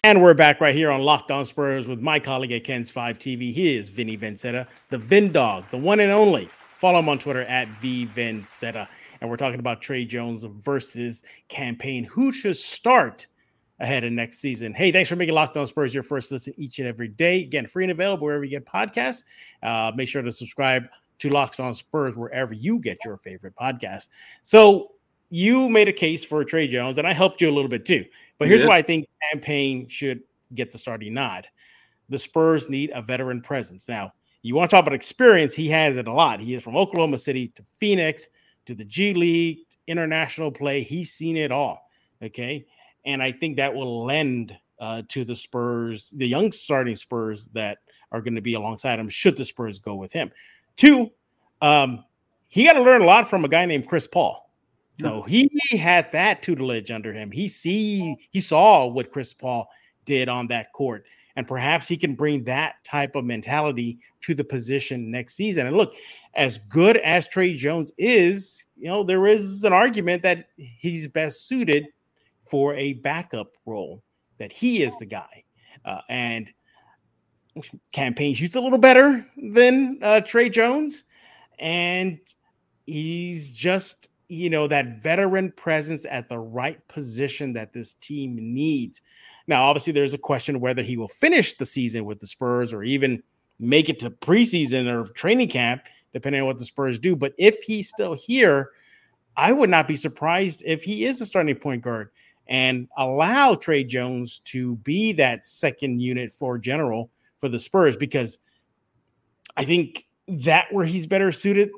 And 0.04 0.22
we're 0.22 0.34
back 0.34 0.60
right 0.60 0.74
here 0.74 0.90
on 0.90 1.02
Locked 1.02 1.30
On 1.30 1.44
Spurs 1.44 1.88
with 1.88 2.00
my 2.00 2.18
colleague 2.18 2.52
at 2.52 2.64
KENS 2.64 2.90
5 2.90 3.18
TV. 3.18 3.52
He 3.52 3.76
is 3.76 3.88
Vinnie 3.88 4.16
Vinzetta, 4.16 4.66
the 4.90 4.98
Vin 4.98 5.32
Dog, 5.32 5.64
the 5.70 5.76
one 5.76 6.00
and 6.00 6.12
only. 6.12 6.48
Follow 6.78 7.00
him 7.00 7.08
on 7.08 7.18
Twitter 7.18 7.42
at 7.42 7.68
VVinzetta. 7.82 8.86
And 9.20 9.28
we're 9.28 9.36
talking 9.36 9.60
about 9.60 9.80
Tre 9.80 10.04
Jones 10.04 10.44
versus 10.62 11.22
Cam 11.48 11.76
Payne. 11.76 12.04
Who 12.04 12.32
should 12.32 12.56
start 12.56 13.26
ahead 13.80 14.04
of 14.04 14.12
next 14.12 14.38
season? 14.38 14.74
Hey, 14.74 14.92
thanks 14.92 15.08
for 15.08 15.16
making 15.16 15.34
Locked 15.34 15.56
On 15.56 15.66
Spurs 15.66 15.94
your 15.94 16.02
first 16.02 16.30
listen 16.32 16.54
each 16.56 16.78
and 16.78 16.88
every 16.88 17.08
day. 17.08 17.42
Again, 17.42 17.66
free 17.66 17.84
and 17.84 17.90
available 17.90 18.24
wherever 18.24 18.44
you 18.44 18.50
get 18.50 18.66
podcasts. 18.66 19.24
Uh, 19.62 19.92
make 19.94 20.08
sure 20.08 20.22
to 20.22 20.32
subscribe 20.32 20.84
to 21.18 21.30
Locked 21.30 21.60
On 21.60 21.74
Spurs 21.74 22.16
wherever 22.16 22.54
you 22.54 22.78
get 22.78 22.98
your 23.04 23.16
favorite 23.18 23.54
podcast. 23.60 24.08
So 24.42 24.92
you 25.30 25.68
made 25.68 25.88
a 25.88 25.92
case 25.92 26.24
for 26.24 26.44
Tre 26.44 26.66
Jones, 26.68 26.98
and 26.98 27.06
I 27.06 27.12
helped 27.12 27.40
you 27.40 27.50
a 27.50 27.52
little 27.52 27.68
bit 27.68 27.84
too. 27.84 28.04
But 28.38 28.48
here's 28.48 28.64
why 28.64 28.76
I 28.76 28.82
think 28.82 29.08
Cam 29.22 29.40
Payne 29.40 29.88
should 29.88 30.22
get 30.54 30.72
the 30.72 30.78
starting 30.78 31.14
nod. 31.14 31.46
The 32.08 32.18
Spurs 32.18 32.70
need 32.70 32.90
a 32.94 33.02
veteran 33.02 33.42
presence. 33.42 33.88
Now, 33.88 34.12
you 34.42 34.54
want 34.54 34.70
to 34.70 34.76
talk 34.76 34.82
about 34.82 34.94
experience, 34.94 35.54
he 35.54 35.68
has 35.68 35.96
it 35.96 36.06
a 36.06 36.12
lot. 36.12 36.40
He 36.40 36.54
is 36.54 36.62
from 36.62 36.76
Oklahoma 36.76 37.18
City 37.18 37.48
to 37.48 37.64
Phoenix 37.78 38.28
to 38.68 38.74
the 38.74 38.84
G 38.84 39.14
League, 39.14 39.60
international 39.86 40.52
play. 40.52 40.82
He's 40.82 41.12
seen 41.12 41.38
it 41.38 41.50
all. 41.50 41.88
Okay. 42.22 42.66
And 43.06 43.22
I 43.22 43.32
think 43.32 43.56
that 43.56 43.74
will 43.74 44.04
lend 44.04 44.54
uh, 44.78 45.02
to 45.08 45.24
the 45.24 45.34
Spurs, 45.34 46.10
the 46.16 46.28
young 46.28 46.52
starting 46.52 46.94
Spurs 46.94 47.46
that 47.54 47.78
are 48.12 48.20
going 48.20 48.34
to 48.34 48.42
be 48.42 48.54
alongside 48.54 49.00
him, 49.00 49.08
should 49.08 49.38
the 49.38 49.44
Spurs 49.44 49.78
go 49.78 49.94
with 49.94 50.12
him. 50.12 50.30
Two, 50.76 51.10
um, 51.62 52.04
he 52.48 52.64
got 52.64 52.74
to 52.74 52.82
learn 52.82 53.00
a 53.00 53.06
lot 53.06 53.28
from 53.28 53.46
a 53.46 53.48
guy 53.48 53.64
named 53.64 53.88
Chris 53.88 54.06
Paul. 54.06 54.50
So 55.00 55.22
he 55.22 55.48
had 55.70 56.10
that 56.10 56.42
tutelage 56.42 56.90
under 56.90 57.12
him. 57.12 57.30
He 57.30 57.46
see 57.46 58.16
he 58.30 58.40
saw 58.40 58.84
what 58.86 59.12
Chris 59.12 59.32
Paul 59.32 59.68
did 60.04 60.28
on 60.28 60.48
that 60.48 60.72
court, 60.72 61.04
and 61.38 61.46
perhaps 61.46 61.86
he 61.86 61.96
can 61.96 62.16
bring 62.16 62.42
that 62.42 62.82
type 62.82 63.14
of 63.14 63.24
mentality 63.24 64.00
to 64.22 64.34
the 64.34 64.42
position 64.42 65.08
next 65.08 65.34
season. 65.34 65.68
And 65.68 65.76
look, 65.76 65.94
as 66.34 66.58
good 66.58 66.96
as 66.96 67.28
Tre 67.28 67.54
Jones 67.54 67.92
is, 67.96 68.64
you 68.76 68.88
know, 68.88 69.04
there 69.04 69.24
is 69.24 69.62
an 69.62 69.72
argument 69.72 70.24
that 70.24 70.48
he's 70.56 71.06
best 71.06 71.46
suited 71.46 71.86
for 72.50 72.74
a 72.74 72.94
backup 72.94 73.52
role. 73.66 74.02
That 74.38 74.50
he 74.50 74.82
is 74.82 74.96
the 74.96 75.06
guy, 75.06 75.44
uh, 75.84 76.00
and 76.08 76.50
Cam 77.92 78.14
Payne 78.14 78.34
shoots 78.34 78.56
a 78.56 78.60
little 78.60 78.76
better 78.76 79.24
than 79.36 80.00
uh, 80.02 80.22
Tre 80.22 80.48
Jones, 80.48 81.04
and 81.60 82.18
he's 82.84 83.52
just 83.52 84.08
you 84.30 84.50
know, 84.50 84.68
that 84.68 85.02
veteran 85.02 85.50
presence 85.52 86.04
at 86.10 86.28
the 86.28 86.38
right 86.38 86.86
position 86.88 87.54
that 87.54 87.72
this 87.72 87.94
team 87.94 88.36
needs. 88.36 89.00
Now, 89.48 89.64
obviously, 89.64 89.92
there's 89.92 90.14
a 90.14 90.18
question 90.18 90.60
whether 90.60 90.82
he 90.82 90.96
will 90.96 91.08
finish 91.08 91.54
the 91.54 91.66
season 91.66 92.04
with 92.04 92.20
the 92.20 92.26
Spurs 92.26 92.72
or 92.72 92.84
even 92.84 93.22
make 93.58 93.88
it 93.88 93.98
to 94.00 94.10
preseason 94.10 94.88
or 94.92 95.10
training 95.12 95.48
camp, 95.48 95.82
depending 96.12 96.40
on 96.40 96.46
what 96.46 96.58
the 96.58 96.64
Spurs 96.64 97.00
do. 97.00 97.16
But 97.16 97.32
if 97.38 97.60
he's 97.64 97.88
still 97.88 98.14
here, 98.14 98.70
I 99.36 99.52
would 99.52 99.70
not 99.70 99.88
be 99.88 99.96
surprised 99.96 100.62
if 100.64 100.84
he 100.84 101.04
is 101.04 101.20
a 101.20 101.26
starting 101.26 101.56
point 101.56 101.82
guard 101.82 102.10
and 102.46 102.88
allow 102.96 103.56
Tre 103.56 103.82
Jones 103.82 104.38
to 104.44 104.76
be 104.76 105.12
that 105.14 105.44
second 105.44 106.00
unit 106.00 106.30
for 106.30 106.58
general 106.58 107.10
for 107.40 107.48
the 107.48 107.58
Spurs 107.58 107.96
because 107.96 108.38
I 109.56 109.64
think 109.64 110.06
that 110.28 110.72
where 110.72 110.84
he's 110.84 111.06
better 111.06 111.32
suited 111.32 111.70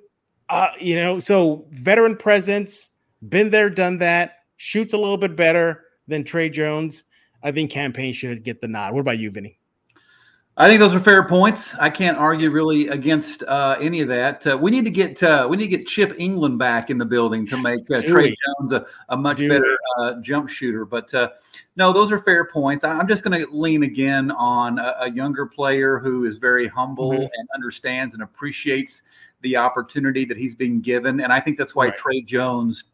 uh, 0.51 0.73
you 0.81 0.97
know, 0.97 1.19
so 1.21 1.65
veteran 1.71 2.17
presence, 2.17 2.91
been 3.29 3.51
there, 3.51 3.71
done 3.71 3.99
that, 3.99 4.39
shoots 4.57 4.93
a 4.93 4.99
little 4.99 5.17
bit 5.17 5.37
better 5.37 5.85
than 6.09 6.25
Tre 6.25 6.51
Jones. 6.51 7.05
I 7.43 7.53
think 7.53 7.71
Cam 7.71 7.93
Payne 7.93 8.13
should 8.13 8.43
get 8.43 8.61
the 8.61 8.69
nod. 8.69 8.93
What 8.93 9.01
about 9.01 9.19
you, 9.19 9.31
Vinny? 9.31 9.61
I 10.57 10.67
think 10.67 10.81
those 10.81 10.95
are 10.95 11.01
fair 11.01 11.27
points. 11.27 11.75
I 11.77 11.89
can't 11.89 12.19
argue 12.19 12.51
really 12.51 12.89
against 12.89 13.43
uh, 13.45 13.77
any 13.81 14.03
of 14.03 14.09
that. 14.09 14.47
Uh, 14.47 14.59
we 14.61 14.71
need 14.71 14.85
to 14.85 14.91
get 14.91 15.23
uh, 15.23 15.47
we 15.49 15.57
need 15.57 15.71
to 15.71 15.77
get 15.79 15.87
Chip 15.87 16.13
Engelland 16.19 16.59
back 16.59 16.91
in 16.91 16.99
the 16.99 17.05
building 17.07 17.47
to 17.47 17.57
make 17.63 17.91
uh, 17.91 18.03
Tre 18.07 18.35
Jones 18.45 18.73
a, 18.73 18.85
a 19.09 19.17
much 19.17 19.39
Do 19.39 19.49
better 19.49 19.79
uh, 19.99 20.15
jump 20.21 20.51
shooter. 20.51 20.85
But 20.85 21.15
uh, 21.15 21.31
no, 21.77 21.95
those 21.95 22.13
are 22.13 22.19
fair 22.19 22.45
points. 22.45 22.85
I'm 22.85 23.09
just 23.09 23.23
going 23.23 23.41
to 23.41 23.51
lean 23.51 23.85
again 23.85 24.31
on 24.33 24.79
a, 24.79 24.97
a, 25.01 25.11
younger 25.11 25.47
player 25.47 25.99
who 25.99 26.27
is 26.27 26.37
very 26.37 26.69
humble 26.69 27.13
mm-hmm. 27.13 27.23
and 27.23 27.49
understands 27.55 28.13
and 28.13 28.23
appreciates 28.23 29.03
the 29.41 29.57
opportunity 29.57 30.27
that 30.27 30.37
he's 30.37 30.55
being 30.55 30.83
given. 30.83 31.21
And 31.21 31.33
I 31.33 31.41
think 31.41 31.57
that's 31.57 31.75
why 31.75 31.87
right. 31.87 31.97
Tre 31.97 32.21
Jones 32.21 32.85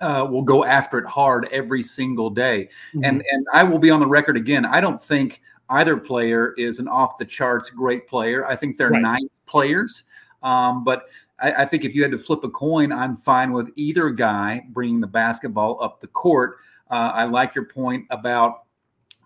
uh, 0.00 0.26
will 0.30 0.42
go 0.42 0.64
after 0.64 0.98
it 0.98 1.06
hard 1.06 1.48
every 1.50 1.82
single 1.82 2.30
day. 2.30 2.68
Mm-hmm. 2.94 3.04
And 3.04 3.24
and 3.30 3.46
I 3.52 3.64
will 3.64 3.78
be 3.78 3.90
on 3.90 4.00
the 4.00 4.06
record 4.06 4.36
again. 4.36 4.64
I 4.64 4.80
don't 4.80 5.02
think 5.02 5.40
either 5.68 5.96
player 5.96 6.54
is 6.56 6.78
an 6.78 6.88
off 6.88 7.18
the 7.18 7.24
charts 7.24 7.70
great 7.70 8.06
player. 8.06 8.46
I 8.46 8.56
think 8.56 8.76
they're 8.76 8.90
right. 8.90 9.02
nice 9.02 9.28
players. 9.46 10.04
Um, 10.42 10.84
but 10.84 11.06
I, 11.38 11.52
I, 11.52 11.64
think 11.64 11.84
if 11.84 11.94
you 11.94 12.02
had 12.02 12.12
to 12.12 12.18
flip 12.18 12.44
a 12.44 12.48
coin, 12.48 12.92
I'm 12.92 13.16
fine 13.16 13.52
with 13.52 13.70
either 13.74 14.10
guy 14.10 14.62
bringing 14.68 15.00
the 15.00 15.06
basketball 15.06 15.82
up 15.82 16.00
the 16.00 16.06
court. 16.08 16.58
Uh, 16.90 17.10
I 17.14 17.24
like 17.24 17.54
your 17.54 17.64
point 17.64 18.06
about 18.10 18.64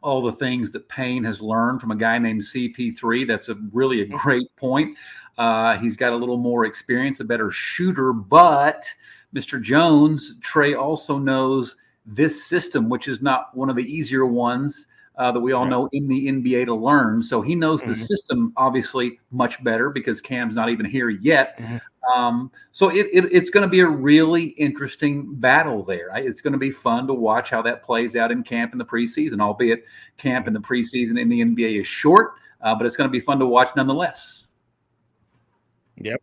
all 0.02 0.22
the 0.22 0.32
things 0.32 0.70
that 0.70 0.88
Payne 0.88 1.24
has 1.24 1.42
learned 1.42 1.80
from 1.80 1.90
a 1.90 1.96
guy 1.96 2.18
named 2.18 2.42
CP3. 2.42 3.26
That's 3.26 3.48
a 3.48 3.56
really 3.72 4.00
a 4.02 4.06
great 4.06 4.54
point. 4.56 4.96
Uh, 5.36 5.76
he's 5.78 5.96
got 5.96 6.12
a 6.12 6.16
little 6.16 6.36
more 6.36 6.64
experience, 6.64 7.20
a 7.20 7.24
better 7.24 7.50
shooter, 7.50 8.12
but 8.12 8.84
Mr. 9.34 9.60
Jones, 9.60 10.34
Tre 10.40 10.74
also 10.74 11.18
knows 11.18 11.76
this 12.06 12.44
system, 12.44 12.88
which 12.88 13.08
is 13.08 13.22
not 13.22 13.54
one 13.56 13.70
of 13.70 13.76
the 13.76 13.84
easier 13.84 14.26
ones 14.26 14.86
uh, 15.16 15.30
that 15.30 15.40
we 15.40 15.52
all 15.52 15.62
right. 15.62 15.70
know 15.70 15.88
in 15.92 16.08
the 16.08 16.28
NBA 16.28 16.64
to 16.64 16.74
learn. 16.74 17.22
So 17.22 17.42
he 17.42 17.54
knows 17.54 17.82
mm-hmm. 17.82 17.90
the 17.90 17.96
system 17.96 18.52
obviously 18.56 19.20
much 19.30 19.62
better 19.62 19.90
because 19.90 20.20
Cam's 20.20 20.54
not 20.54 20.70
even 20.70 20.86
here 20.86 21.10
yet. 21.10 21.58
Mm-hmm. 21.58 21.76
Um, 22.12 22.50
so 22.72 22.88
it, 22.88 23.06
it, 23.12 23.30
it's 23.30 23.50
going 23.50 23.62
to 23.62 23.68
be 23.68 23.80
a 23.80 23.86
really 23.86 24.44
interesting 24.44 25.34
battle 25.34 25.84
there. 25.84 26.10
It's 26.16 26.40
going 26.40 26.54
to 26.54 26.58
be 26.58 26.70
fun 26.70 27.06
to 27.06 27.14
watch 27.14 27.50
how 27.50 27.60
that 27.62 27.84
plays 27.84 28.16
out 28.16 28.32
in 28.32 28.42
camp 28.42 28.72
in 28.72 28.78
the 28.78 28.84
preseason, 28.84 29.40
albeit 29.40 29.84
camp 30.16 30.46
in 30.46 30.54
the 30.54 30.60
preseason 30.60 31.20
in 31.20 31.28
the 31.28 31.40
NBA 31.42 31.82
is 31.82 31.86
short, 31.86 32.32
uh, 32.62 32.74
but 32.74 32.86
it's 32.86 32.96
going 32.96 33.08
to 33.08 33.12
be 33.12 33.20
fun 33.20 33.38
to 33.40 33.46
watch 33.46 33.68
nonetheless. 33.76 34.46
Yep. 35.98 36.22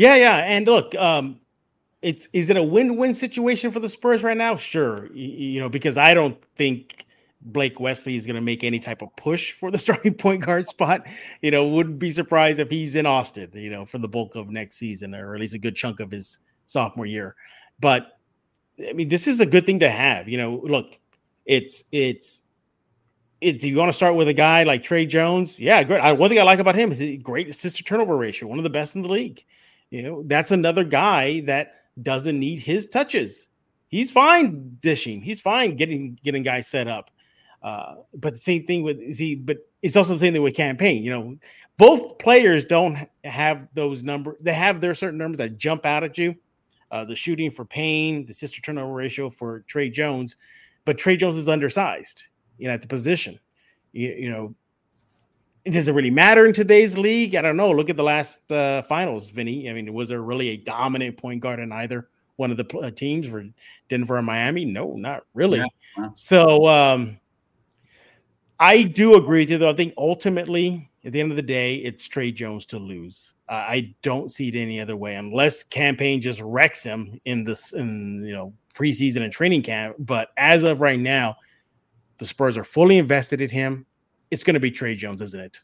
Yeah, 0.00 0.14
yeah, 0.14 0.36
and 0.38 0.64
look, 0.64 0.94
um, 0.94 1.40
it's 2.00 2.26
is 2.32 2.48
it 2.48 2.56
a 2.56 2.62
win-win 2.62 3.12
situation 3.12 3.70
for 3.70 3.80
the 3.80 3.88
Spurs 3.90 4.22
right 4.22 4.36
now? 4.36 4.56
Sure, 4.56 5.12
you, 5.12 5.28
you 5.28 5.60
know 5.60 5.68
because 5.68 5.98
I 5.98 6.14
don't 6.14 6.42
think 6.56 7.04
Blake 7.42 7.78
Wesley 7.78 8.16
is 8.16 8.24
going 8.24 8.36
to 8.36 8.40
make 8.40 8.64
any 8.64 8.78
type 8.78 9.02
of 9.02 9.14
push 9.16 9.52
for 9.52 9.70
the 9.70 9.76
starting 9.86 10.14
point 10.14 10.42
guard 10.42 10.66
spot. 10.66 11.06
You 11.42 11.50
know, 11.50 11.68
wouldn't 11.68 11.98
be 11.98 12.12
surprised 12.12 12.60
if 12.60 12.70
he's 12.70 12.96
in 12.96 13.04
Austin, 13.04 13.50
you 13.52 13.68
know, 13.68 13.84
for 13.84 13.98
the 13.98 14.08
bulk 14.08 14.36
of 14.36 14.48
next 14.48 14.76
season 14.76 15.14
or 15.14 15.34
at 15.34 15.40
least 15.42 15.52
a 15.52 15.58
good 15.58 15.76
chunk 15.76 16.00
of 16.00 16.10
his 16.10 16.38
sophomore 16.66 17.04
year. 17.04 17.36
But 17.78 18.18
I 18.88 18.94
mean, 18.94 19.10
this 19.10 19.28
is 19.28 19.42
a 19.42 19.46
good 19.46 19.66
thing 19.66 19.80
to 19.80 19.90
have. 19.90 20.30
You 20.30 20.38
know, 20.38 20.62
look, 20.64 20.96
it's 21.44 21.84
it's 21.92 22.40
it's 23.42 23.64
you 23.64 23.76
want 23.76 23.90
to 23.90 23.96
start 23.98 24.14
with 24.14 24.28
a 24.28 24.32
guy 24.32 24.62
like 24.62 24.82
Tre 24.82 25.04
Jones, 25.04 25.60
yeah, 25.60 25.82
great. 25.84 26.00
I, 26.00 26.12
one 26.12 26.30
thing 26.30 26.38
I 26.38 26.44
like 26.44 26.58
about 26.58 26.74
him 26.74 26.90
is 26.90 27.02
a 27.02 27.18
great 27.18 27.50
assist 27.50 27.76
to 27.76 27.84
turnover 27.84 28.16
ratio, 28.16 28.48
one 28.48 28.58
of 28.58 28.64
the 28.64 28.70
best 28.70 28.96
in 28.96 29.02
the 29.02 29.08
league. 29.08 29.44
You 29.90 30.02
know, 30.02 30.22
that's 30.26 30.52
another 30.52 30.84
guy 30.84 31.40
that 31.42 31.74
doesn't 32.00 32.38
need 32.38 32.60
his 32.60 32.86
touches. 32.86 33.48
He's 33.88 34.10
fine 34.10 34.78
dishing. 34.80 35.20
He's 35.20 35.40
fine 35.40 35.76
getting 35.76 36.18
getting 36.22 36.42
guys 36.42 36.68
set 36.68 36.86
up. 36.86 37.10
Uh, 37.62 37.96
but 38.14 38.32
the 38.32 38.38
same 38.38 38.64
thing 38.64 38.82
with 38.82 38.98
is 39.00 39.18
he, 39.18 39.34
but 39.34 39.58
it's 39.82 39.96
also 39.96 40.14
the 40.14 40.18
same 40.18 40.32
thing 40.32 40.42
with 40.42 40.54
Cam 40.54 40.76
Payne. 40.76 41.02
You 41.02 41.10
know, 41.10 41.36
both 41.76 42.18
players 42.18 42.64
don't 42.64 43.08
have 43.24 43.68
those 43.74 44.02
numbers. 44.02 44.36
They 44.40 44.52
have 44.52 44.80
their 44.80 44.94
certain 44.94 45.18
numbers 45.18 45.38
that 45.38 45.58
jump 45.58 45.84
out 45.84 46.04
at 46.04 46.16
you. 46.16 46.36
Uh, 46.90 47.04
the 47.04 47.14
shooting 47.14 47.50
for 47.50 47.64
Payne, 47.64 48.26
the 48.26 48.34
sister 48.34 48.60
turnover 48.60 48.92
ratio 48.92 49.30
for 49.30 49.60
Tre 49.60 49.90
Jones, 49.90 50.36
but 50.84 50.98
Tre 50.98 51.16
Jones 51.16 51.36
is 51.36 51.48
undersized. 51.48 52.24
You 52.58 52.68
know, 52.68 52.74
at 52.74 52.82
the 52.82 52.88
position. 52.88 53.38
You, 53.92 54.08
you 54.10 54.30
know, 54.30 54.54
does 55.64 55.88
it 55.88 55.92
really 55.92 56.10
matter 56.10 56.46
in 56.46 56.52
today's 56.52 56.96
league? 56.96 57.34
I 57.34 57.42
don't 57.42 57.56
know. 57.56 57.70
Look 57.70 57.90
at 57.90 57.96
the 57.96 58.02
last 58.02 58.50
uh, 58.50 58.82
finals, 58.82 59.30
Vinny. 59.30 59.68
I 59.68 59.72
mean, 59.72 59.92
was 59.92 60.08
there 60.08 60.22
really 60.22 60.50
a 60.50 60.56
dominant 60.56 61.16
point 61.16 61.40
guard 61.40 61.60
in 61.60 61.72
either 61.72 62.08
one 62.36 62.50
of 62.50 62.56
the 62.56 62.78
uh, 62.78 62.90
teams 62.90 63.26
for 63.26 63.44
Denver 63.88 64.16
and 64.16 64.26
Miami? 64.26 64.64
No, 64.64 64.94
not 64.96 65.24
really. 65.34 65.58
Yeah. 65.58 66.08
So, 66.14 66.66
um, 66.66 67.18
I 68.58 68.82
do 68.82 69.16
agree 69.16 69.40
with 69.40 69.50
you, 69.50 69.58
though. 69.58 69.70
I 69.70 69.74
think 69.74 69.94
ultimately 69.96 70.90
at 71.04 71.12
the 71.12 71.20
end 71.20 71.30
of 71.30 71.36
the 71.36 71.42
day, 71.42 71.76
it's 71.76 72.06
Tre 72.06 72.30
Jones 72.30 72.66
to 72.66 72.78
lose. 72.78 73.32
Uh, 73.48 73.64
I 73.66 73.94
don't 74.02 74.30
see 74.30 74.48
it 74.48 74.54
any 74.54 74.80
other 74.80 74.96
way 74.96 75.16
unless 75.16 75.64
Cam 75.64 75.96
Payne 75.96 76.20
just 76.20 76.40
wrecks 76.42 76.82
him 76.82 77.18
in 77.24 77.44
this 77.44 77.72
in 77.72 78.22
you 78.24 78.34
know 78.34 78.52
preseason 78.74 79.22
and 79.22 79.32
training 79.32 79.62
camp. 79.62 79.96
But 79.98 80.28
as 80.36 80.62
of 80.62 80.80
right 80.80 81.00
now, 81.00 81.36
the 82.18 82.26
Spurs 82.26 82.58
are 82.58 82.64
fully 82.64 82.98
invested 82.98 83.40
in 83.40 83.48
him. 83.48 83.86
It's 84.30 84.44
going 84.44 84.54
to 84.54 84.60
be 84.60 84.70
Tre 84.70 84.94
Jones, 84.94 85.20
isn't 85.22 85.40
it? 85.40 85.62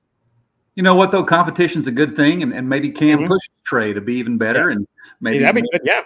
You 0.75 0.83
know 0.83 0.95
what 0.95 1.11
though? 1.11 1.25
Competition's 1.25 1.87
a 1.87 1.93
good 1.93 2.15
thing, 2.15 2.43
and, 2.43 2.53
and 2.53 2.69
maybe 2.69 2.91
Cam 2.91 3.19
mm-hmm. 3.19 3.29
pushes 3.29 3.51
Tre 3.65 3.93
to 3.95 4.01
be 4.01 4.15
even 4.17 4.37
better, 4.37 4.69
yeah. 4.69 4.77
and 4.77 4.89
maybe 5.21 5.39
that'd 5.39 5.55
be 5.55 5.69
good. 5.73 5.81
Yeah, 5.85 6.03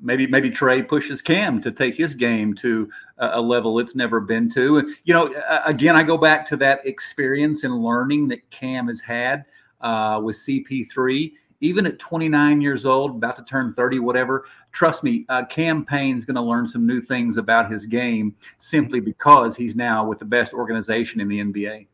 maybe 0.00 0.26
maybe 0.26 0.50
Tre 0.50 0.82
pushes 0.82 1.20
Cam 1.20 1.60
to 1.60 1.70
take 1.70 1.94
his 1.94 2.14
game 2.14 2.54
to 2.54 2.88
a, 3.18 3.32
a 3.34 3.40
level 3.40 3.78
it's 3.78 3.94
never 3.94 4.20
been 4.20 4.48
to. 4.50 4.78
And 4.78 4.88
you 5.04 5.12
know, 5.12 5.34
again, 5.66 5.94
I 5.94 6.02
go 6.02 6.16
back 6.16 6.46
to 6.46 6.56
that 6.58 6.86
experience 6.86 7.64
and 7.64 7.82
learning 7.82 8.28
that 8.28 8.48
Cam 8.50 8.88
has 8.88 9.00
had 9.00 9.44
uh, 9.80 10.20
with 10.22 10.36
CP3. 10.36 11.32
Even 11.60 11.86
at 11.86 11.98
29 11.98 12.60
years 12.60 12.84
old, 12.84 13.12
about 13.12 13.36
to 13.36 13.44
turn 13.44 13.72
30, 13.72 14.00
whatever, 14.00 14.44
trust 14.72 15.02
me, 15.02 15.24
uh, 15.30 15.44
Cam 15.46 15.82
Payne's 15.82 16.26
going 16.26 16.34
to 16.34 16.42
learn 16.42 16.66
some 16.66 16.86
new 16.86 17.00
things 17.00 17.38
about 17.38 17.72
his 17.72 17.86
game 17.86 18.34
simply 18.58 19.00
because 19.00 19.56
he's 19.56 19.74
now 19.74 20.06
with 20.06 20.18
the 20.18 20.26
best 20.26 20.52
organization 20.52 21.20
in 21.20 21.28
the 21.28 21.40
NBA. 21.40 21.86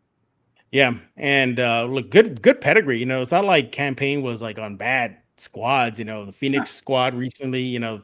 Yeah, 0.73 0.95
and 1.17 1.59
uh, 1.59 1.85
look, 1.85 2.11
good 2.11 2.43
good 2.43 2.61
pedigree. 2.61 2.99
You 2.99 3.07
know, 3.07 3.21
it's 3.21 3.33
not 3.33 3.45
like 3.45 3.73
Cam 3.73 3.95
Payne 3.95 4.23
was 4.23 4.41
like 4.41 4.59
on 4.59 4.77
bad 4.77 5.17
squads. 5.37 5.99
You 5.99 6.05
know, 6.05 6.25
the 6.25 6.33
Phoenix 6.33 6.71
squad 6.71 7.15
recently. 7.15 7.63
You 7.63 7.81
know, 7.81 8.03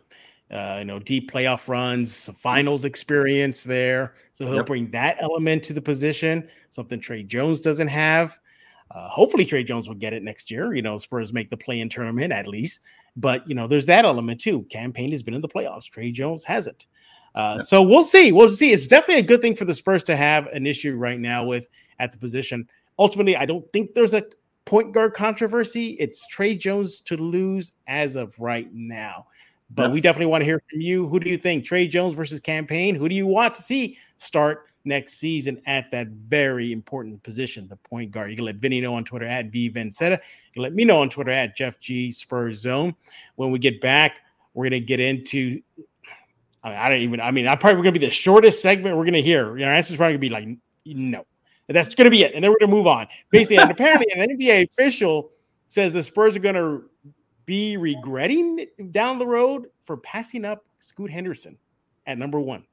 uh, 0.50 0.76
you 0.78 0.84
know, 0.84 0.98
deep 0.98 1.30
playoff 1.30 1.68
runs, 1.68 2.28
finals 2.38 2.84
experience 2.84 3.62
there. 3.62 4.14
So 4.32 4.44
he'll 4.46 4.56
yep. 4.56 4.66
bring 4.66 4.90
that 4.90 5.16
element 5.20 5.62
to 5.64 5.72
the 5.72 5.80
position, 5.80 6.48
something 6.70 7.00
Tre 7.00 7.22
Jones 7.22 7.60
doesn't 7.60 7.88
have. 7.88 8.38
Uh, 8.90 9.08
hopefully, 9.08 9.44
Tre 9.44 9.64
Jones 9.64 9.88
will 9.88 9.96
get 9.96 10.12
it 10.12 10.22
next 10.22 10.50
year. 10.50 10.74
You 10.74 10.82
know, 10.82 10.98
Spurs 10.98 11.32
make 11.32 11.50
the 11.50 11.56
play 11.56 11.80
in 11.80 11.88
tournament 11.88 12.32
at 12.32 12.46
least. 12.46 12.80
But, 13.16 13.48
you 13.48 13.54
know, 13.54 13.66
there's 13.66 13.86
that 13.86 14.04
element 14.04 14.40
too. 14.40 14.64
Cam 14.64 14.92
Payne 14.92 15.10
has 15.12 15.22
been 15.22 15.34
in 15.34 15.40
the 15.40 15.48
playoffs, 15.48 15.88
Tre 15.88 16.12
Jones 16.12 16.44
hasn't. 16.44 16.86
Uh, 17.34 17.58
So 17.58 17.82
we'll 17.82 18.04
see. 18.04 18.30
We'll 18.30 18.50
see. 18.50 18.72
It's 18.72 18.86
definitely 18.86 19.22
a 19.22 19.26
good 19.26 19.40
thing 19.40 19.56
for 19.56 19.64
the 19.64 19.74
Spurs 19.74 20.02
to 20.04 20.16
have 20.16 20.46
an 20.48 20.66
issue 20.66 20.96
right 20.96 21.18
now 21.18 21.44
with 21.44 21.66
at 21.98 22.12
the 22.12 22.18
position. 22.18 22.68
Ultimately, 22.98 23.36
I 23.36 23.46
don't 23.46 23.70
think 23.72 23.94
there's 23.94 24.14
a 24.14 24.24
point 24.64 24.92
guard 24.92 25.14
controversy. 25.14 25.96
It's 26.00 26.26
Tre 26.26 26.54
Jones 26.54 27.00
to 27.02 27.16
lose 27.16 27.72
as 27.86 28.16
of 28.16 28.38
right 28.38 28.72
now. 28.72 29.26
But 29.70 29.90
we 29.90 30.00
definitely 30.00 30.26
want 30.26 30.42
to 30.42 30.46
hear 30.46 30.62
from 30.70 30.80
you. 30.80 31.08
Who 31.08 31.18
do 31.18 31.28
you 31.28 31.36
think? 31.36 31.64
Tre 31.64 31.88
Jones 31.88 32.14
versus 32.14 32.38
Cam 32.38 32.66
Payne? 32.66 32.94
Who 32.94 33.08
do 33.08 33.14
you 33.14 33.26
want 33.26 33.54
to 33.56 33.62
see 33.62 33.98
start 34.18 34.66
next 34.84 35.14
season 35.14 35.60
at 35.66 35.90
that 35.90 36.06
very 36.06 36.70
important 36.72 37.20
position, 37.24 37.66
the 37.66 37.76
point 37.76 38.12
guard? 38.12 38.30
You 38.30 38.36
can 38.36 38.44
let 38.44 38.56
Vinny 38.56 38.80
know 38.80 38.94
on 38.94 39.04
Twitter 39.04 39.26
at 39.26 39.46
V 39.46 39.70
Vinzetta. 39.70 40.12
You 40.12 40.52
can 40.54 40.62
let 40.62 40.72
me 40.72 40.84
know 40.84 41.00
on 41.00 41.10
Twitter 41.10 41.32
at 41.32 41.56
Jeff 41.56 41.80
G 41.80 42.12
Spurs 42.12 42.60
Zone. 42.60 42.94
When 43.34 43.50
we 43.50 43.58
get 43.58 43.80
back, 43.80 44.20
we're 44.54 44.66
gonna 44.66 44.78
get 44.78 45.00
into 45.00 45.60
I, 46.62 46.68
mean, 46.68 46.78
I 46.78 46.88
don't 46.88 46.98
even 46.98 47.20
I 47.20 47.30
mean, 47.32 47.48
I 47.48 47.56
probably 47.56 47.82
gonna 47.82 47.92
be 47.92 47.98
the 47.98 48.10
shortest 48.10 48.62
segment 48.62 48.96
we're 48.96 49.04
gonna 49.04 49.18
hear. 49.18 49.58
You 49.58 49.64
know, 49.64 49.72
answer's 49.72 49.96
probably 49.96 50.14
gonna 50.14 50.20
be 50.20 50.28
like 50.28 50.48
no. 50.84 51.24
That's 51.68 51.94
going 51.94 52.04
to 52.04 52.10
be 52.10 52.22
it. 52.22 52.34
And 52.34 52.44
then 52.44 52.50
we're 52.50 52.58
going 52.58 52.70
to 52.70 52.76
move 52.76 52.86
on. 52.86 53.08
Basically, 53.30 53.58
and 53.58 53.70
apparently, 53.70 54.06
an 54.14 54.28
NBA 54.28 54.70
official 54.70 55.30
says 55.68 55.92
the 55.92 56.02
Spurs 56.02 56.36
are 56.36 56.40
going 56.40 56.54
to 56.54 56.84
be 57.44 57.76
regretting 57.76 58.66
down 58.90 59.18
the 59.18 59.26
road 59.26 59.66
for 59.84 59.96
passing 59.96 60.44
up 60.44 60.64
Scoot 60.78 61.10
Henderson 61.10 61.56
at 62.06 62.18
number 62.18 62.40
one. 62.40 62.64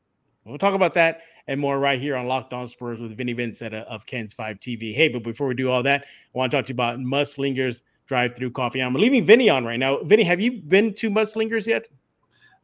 We'll 0.45 0.57
talk 0.57 0.73
about 0.73 0.93
that 0.95 1.21
and 1.47 1.59
more 1.59 1.79
right 1.79 1.99
here 1.99 2.15
on 2.17 2.27
Locked 2.27 2.53
On 2.53 2.67
Spurs 2.67 2.99
with 2.99 3.15
Vinny 3.15 3.33
Vincent 3.33 3.73
of 3.73 4.05
KENS 4.05 4.33
5 4.33 4.59
TV. 4.59 4.93
Hey, 4.93 5.07
but 5.07 5.23
before 5.23 5.47
we 5.47 5.55
do 5.55 5.71
all 5.71 5.83
that, 5.83 6.03
I 6.03 6.37
want 6.37 6.51
to 6.51 6.57
talk 6.57 6.65
to 6.65 6.71
you 6.71 6.75
about 6.75 6.99
Mudslinger's 6.99 7.81
drive 8.05 8.35
through 8.35 8.51
coffee. 8.51 8.81
I'm 8.81 8.93
leaving 8.93 9.23
Vinny 9.23 9.49
on 9.49 9.63
right 9.63 9.79
now. 9.79 10.03
Vinny, 10.03 10.23
have 10.23 10.41
you 10.41 10.51
been 10.51 10.93
to 10.95 11.09
Mudslinger's 11.09 11.65
yet? 11.65 11.87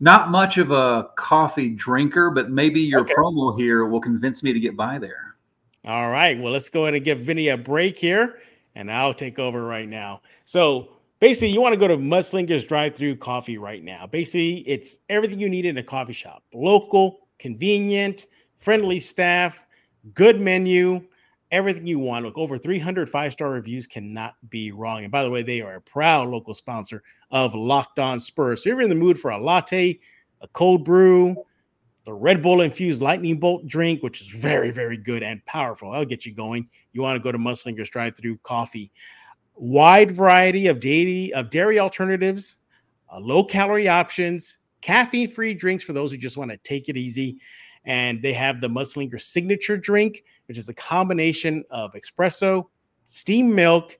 Not 0.01 0.29
much 0.29 0.57
of 0.57 0.71
a 0.71 1.09
coffee 1.15 1.69
drinker, 1.69 2.31
but 2.31 2.49
maybe 2.49 2.81
your 2.81 3.01
okay. 3.01 3.13
promo 3.13 3.57
here 3.57 3.85
will 3.85 4.01
convince 4.01 4.43
me 4.43 4.53
to 4.53 4.59
get 4.59 4.75
by 4.75 4.97
there. 4.97 5.28
All 5.85 6.09
right. 6.09 6.39
Well, 6.39 6.51
let's 6.51 6.69
go 6.69 6.83
ahead 6.83 6.95
and 6.95 7.05
give 7.05 7.19
Vinny 7.19 7.49
a 7.49 7.57
break 7.57 7.97
here, 7.97 8.39
and 8.75 8.91
I'll 8.91 9.13
take 9.13 9.39
over 9.39 9.63
right 9.63 9.87
now. 9.87 10.21
So 10.45 10.89
basically, 11.19 11.49
you 11.49 11.61
want 11.61 11.73
to 11.73 11.79
go 11.79 11.87
to 11.87 11.97
Mudslinger's 11.97 12.65
drive 12.65 12.95
through 12.95 13.15
coffee 13.15 13.57
right 13.57 13.83
now. 13.83 14.05
Basically, 14.05 14.57
it's 14.67 14.97
everything 15.09 15.39
you 15.39 15.49
need 15.49 15.65
in 15.65 15.77
a 15.77 15.83
coffee 15.83 16.13
shop 16.13 16.43
local, 16.53 17.27
convenient, 17.39 18.27
friendly 18.57 18.99
staff, 18.99 19.65
good 20.13 20.41
menu, 20.41 21.01
everything 21.51 21.87
you 21.87 21.99
want. 21.99 22.25
Look, 22.25 22.37
over 22.37 22.57
300 22.57 23.09
five 23.09 23.31
star 23.31 23.49
reviews 23.49 23.87
cannot 23.87 24.35
be 24.49 24.71
wrong. 24.71 25.03
And 25.03 25.11
by 25.11 25.23
the 25.23 25.29
way, 25.29 25.43
they 25.43 25.61
are 25.61 25.75
a 25.75 25.81
proud 25.81 26.29
local 26.29 26.53
sponsor 26.53 27.03
of 27.31 27.55
Locked 27.55 27.99
On 27.99 28.19
Spurs. 28.19 28.63
So 28.63 28.69
if 28.69 28.73
you're 28.73 28.81
in 28.81 28.89
the 28.89 28.95
mood 28.95 29.17
for 29.17 29.31
a 29.31 29.41
latte, 29.41 29.99
a 30.41 30.47
cold 30.49 30.83
brew, 30.83 31.35
the 32.09 32.15
Red 32.15 32.41
Bull 32.41 32.61
infused 32.61 33.03
lightning 33.03 33.39
bolt 33.39 33.67
drink, 33.67 34.01
which 34.01 34.19
is 34.19 34.29
very, 34.29 34.71
very 34.71 34.97
good 34.97 35.21
and 35.21 35.45
powerful. 35.45 35.91
That'll 35.91 36.07
get 36.07 36.25
you 36.25 36.33
going. 36.33 36.67
You 36.91 37.03
want 37.03 37.17
to 37.17 37.23
go 37.23 37.31
to 37.31 37.37
Mudslinger's 37.37 37.91
drive 37.91 38.17
through 38.17 38.39
coffee. 38.39 38.91
Wide 39.53 40.09
variety 40.09 40.65
of 40.65 40.79
dairy 40.79 41.31
of 41.33 41.51
dairy 41.51 41.77
alternatives, 41.77 42.55
uh, 43.13 43.19
low 43.19 43.43
calorie 43.43 43.87
options, 43.87 44.57
caffeine 44.81 45.29
free 45.29 45.53
drinks 45.53 45.83
for 45.83 45.93
those 45.93 46.11
who 46.11 46.17
just 46.17 46.35
want 46.35 46.49
to 46.49 46.57
take 46.57 46.89
it 46.89 46.97
easy. 46.97 47.37
And 47.85 48.23
they 48.23 48.33
have 48.33 48.59
the 48.59 48.69
Muslinger 48.69 49.21
signature 49.21 49.77
drink, 49.77 50.23
which 50.47 50.57
is 50.57 50.67
a 50.67 50.73
combination 50.73 51.63
of 51.69 51.93
espresso, 51.93 52.69
steamed 53.05 53.53
milk, 53.53 53.99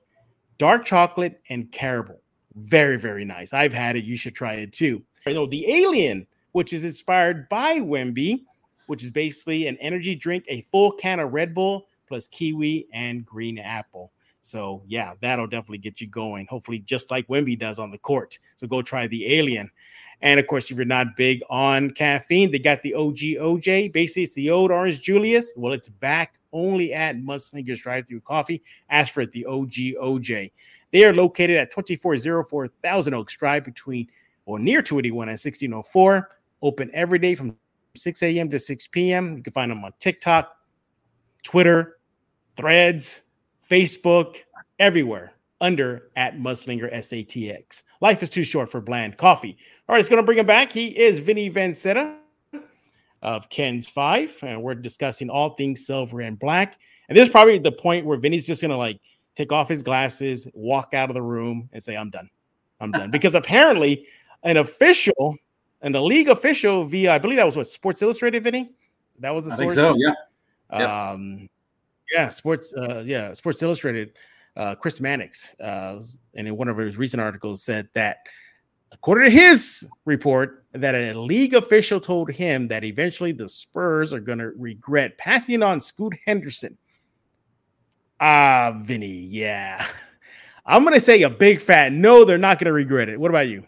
dark 0.58 0.84
chocolate, 0.84 1.40
and 1.48 1.70
caramel. 1.70 2.20
Very, 2.56 2.98
very 2.98 3.24
nice. 3.24 3.52
I've 3.52 3.72
had 3.72 3.94
it. 3.94 4.02
You 4.02 4.16
should 4.16 4.34
try 4.34 4.54
it 4.54 4.72
too. 4.72 5.04
You 5.28 5.34
know, 5.34 5.46
the 5.46 5.70
alien 5.70 6.26
which 6.52 6.72
is 6.72 6.84
inspired 6.84 7.48
by 7.48 7.78
Wemby, 7.78 8.44
which 8.86 9.04
is 9.04 9.10
basically 9.10 9.66
an 9.66 9.76
energy 9.78 10.14
drink, 10.14 10.44
a 10.48 10.62
full 10.70 10.92
can 10.92 11.20
of 11.20 11.32
Red 11.32 11.54
Bull 11.54 11.86
plus 12.08 12.26
kiwi 12.28 12.86
and 12.92 13.24
green 13.24 13.58
apple. 13.58 14.12
So 14.42 14.82
yeah, 14.86 15.14
that'll 15.20 15.46
definitely 15.46 15.78
get 15.78 16.00
you 16.00 16.06
going. 16.06 16.46
Hopefully, 16.46 16.78
just 16.80 17.10
like 17.10 17.28
Wemby 17.28 17.58
does 17.58 17.78
on 17.78 17.90
the 17.90 17.98
court. 17.98 18.38
So 18.56 18.66
go 18.66 18.82
try 18.82 19.06
the 19.06 19.34
Alien. 19.34 19.70
And 20.22 20.38
of 20.38 20.46
course, 20.46 20.70
if 20.70 20.76
you're 20.76 20.86
not 20.86 21.16
big 21.16 21.40
on 21.48 21.90
caffeine, 21.92 22.50
they 22.50 22.58
got 22.58 22.82
the 22.82 22.94
OG 22.94 23.16
OJ. 23.16 23.92
Basically, 23.92 24.24
it's 24.24 24.34
the 24.34 24.50
old 24.50 24.70
Orange 24.70 25.00
Julius. 25.00 25.54
Well, 25.56 25.72
it's 25.72 25.88
back 25.88 26.38
only 26.52 26.92
at 26.92 27.16
Mudslinger's 27.16 27.80
Drive 27.80 28.06
Through 28.06 28.20
Coffee. 28.20 28.62
Ask 28.90 29.14
for 29.14 29.22
it, 29.22 29.32
the 29.32 29.46
OG 29.46 29.72
OJ. 30.02 30.52
They 30.90 31.04
are 31.04 31.14
located 31.14 31.56
at 31.56 31.70
2404 31.70 32.68
Thousand 32.82 33.14
Oaks 33.14 33.36
Drive 33.36 33.64
between 33.64 34.08
or 34.46 34.58
near 34.58 34.82
281 34.82 35.28
and 35.28 35.38
1604 35.38 36.28
open 36.62 36.90
every 36.92 37.18
day 37.18 37.34
from 37.34 37.56
6 37.96 38.22
a.m. 38.22 38.50
to 38.50 38.60
6 38.60 38.86
p.m. 38.88 39.36
You 39.36 39.42
can 39.42 39.52
find 39.52 39.70
them 39.70 39.84
on 39.84 39.92
TikTok, 39.98 40.56
Twitter, 41.42 41.98
Threads, 42.56 43.22
Facebook, 43.70 44.38
everywhere 44.78 45.32
under 45.60 46.10
at 46.16 46.38
Mudslinger 46.38 46.92
SATX. 46.92 47.82
Life 48.00 48.22
is 48.22 48.30
too 48.30 48.44
short 48.44 48.70
for 48.70 48.80
bland 48.80 49.16
coffee. 49.16 49.56
All 49.88 49.94
right, 49.94 50.00
it's 50.00 50.08
going 50.08 50.22
to 50.22 50.26
bring 50.26 50.38
him 50.38 50.46
back. 50.46 50.72
He 50.72 50.88
is 50.88 51.20
Vinnie 51.20 51.50
Vinzetta 51.50 52.16
of 53.22 53.48
KENS 53.50 53.88
5, 53.88 54.38
and 54.42 54.62
we're 54.62 54.74
discussing 54.74 55.28
all 55.28 55.50
things 55.50 55.86
silver 55.86 56.20
and 56.20 56.38
black. 56.38 56.78
And 57.08 57.16
this 57.16 57.28
is 57.28 57.32
probably 57.32 57.58
the 57.58 57.72
point 57.72 58.06
where 58.06 58.18
Vinny's 58.18 58.46
just 58.46 58.62
going 58.62 58.70
to 58.70 58.76
like 58.76 58.98
take 59.36 59.52
off 59.52 59.68
his 59.68 59.82
glasses, 59.82 60.48
walk 60.54 60.94
out 60.94 61.10
of 61.10 61.14
the 61.14 61.22
room, 61.22 61.68
and 61.72 61.82
say, 61.82 61.96
I'm 61.96 62.10
done. 62.10 62.28
I'm 62.80 62.92
done. 62.92 63.10
because 63.12 63.34
apparently, 63.34 64.06
an 64.42 64.56
official 64.56 65.36
and 65.82 65.94
the 65.94 66.00
league 66.00 66.28
official 66.28 66.84
via 66.84 67.12
I 67.12 67.18
believe 67.18 67.36
that 67.36 67.46
was 67.46 67.56
what 67.56 67.68
Sports 67.68 68.02
Illustrated, 68.02 68.44
Vinny. 68.44 68.72
That 69.18 69.30
was 69.30 69.44
the 69.44 69.52
source. 69.52 69.74
so, 69.74 69.96
yeah. 69.96 71.10
Um, 71.10 71.48
yeah, 72.12 72.28
Sports. 72.28 72.74
Uh, 72.74 73.02
yeah, 73.06 73.32
Sports 73.32 73.62
Illustrated. 73.62 74.12
Uh, 74.56 74.74
Chris 74.74 75.00
Mannix, 75.00 75.54
uh, 75.60 76.00
and 76.34 76.48
in 76.48 76.56
one 76.56 76.68
of 76.68 76.76
his 76.76 76.96
recent 76.96 77.20
articles, 77.20 77.62
said 77.62 77.88
that 77.94 78.18
according 78.92 79.30
to 79.30 79.30
his 79.30 79.88
report, 80.04 80.64
that 80.72 80.94
a 80.94 81.14
league 81.14 81.54
official 81.54 82.00
told 82.00 82.30
him 82.30 82.68
that 82.68 82.84
eventually 82.84 83.32
the 83.32 83.48
Spurs 83.48 84.12
are 84.12 84.20
going 84.20 84.38
to 84.38 84.50
regret 84.50 85.16
passing 85.18 85.62
on 85.62 85.80
Scoot 85.80 86.14
Henderson. 86.26 86.76
Ah, 88.20 88.78
Vinny, 88.82 89.06
yeah. 89.06 89.86
I'm 90.66 90.82
going 90.82 90.94
to 90.94 91.00
say 91.00 91.22
a 91.22 91.30
big 91.30 91.60
fat 91.60 91.92
no, 91.92 92.24
they're 92.24 92.38
not 92.38 92.58
going 92.58 92.66
to 92.66 92.72
regret 92.72 93.08
it. 93.08 93.18
What 93.18 93.30
about 93.30 93.48
you? 93.48 93.66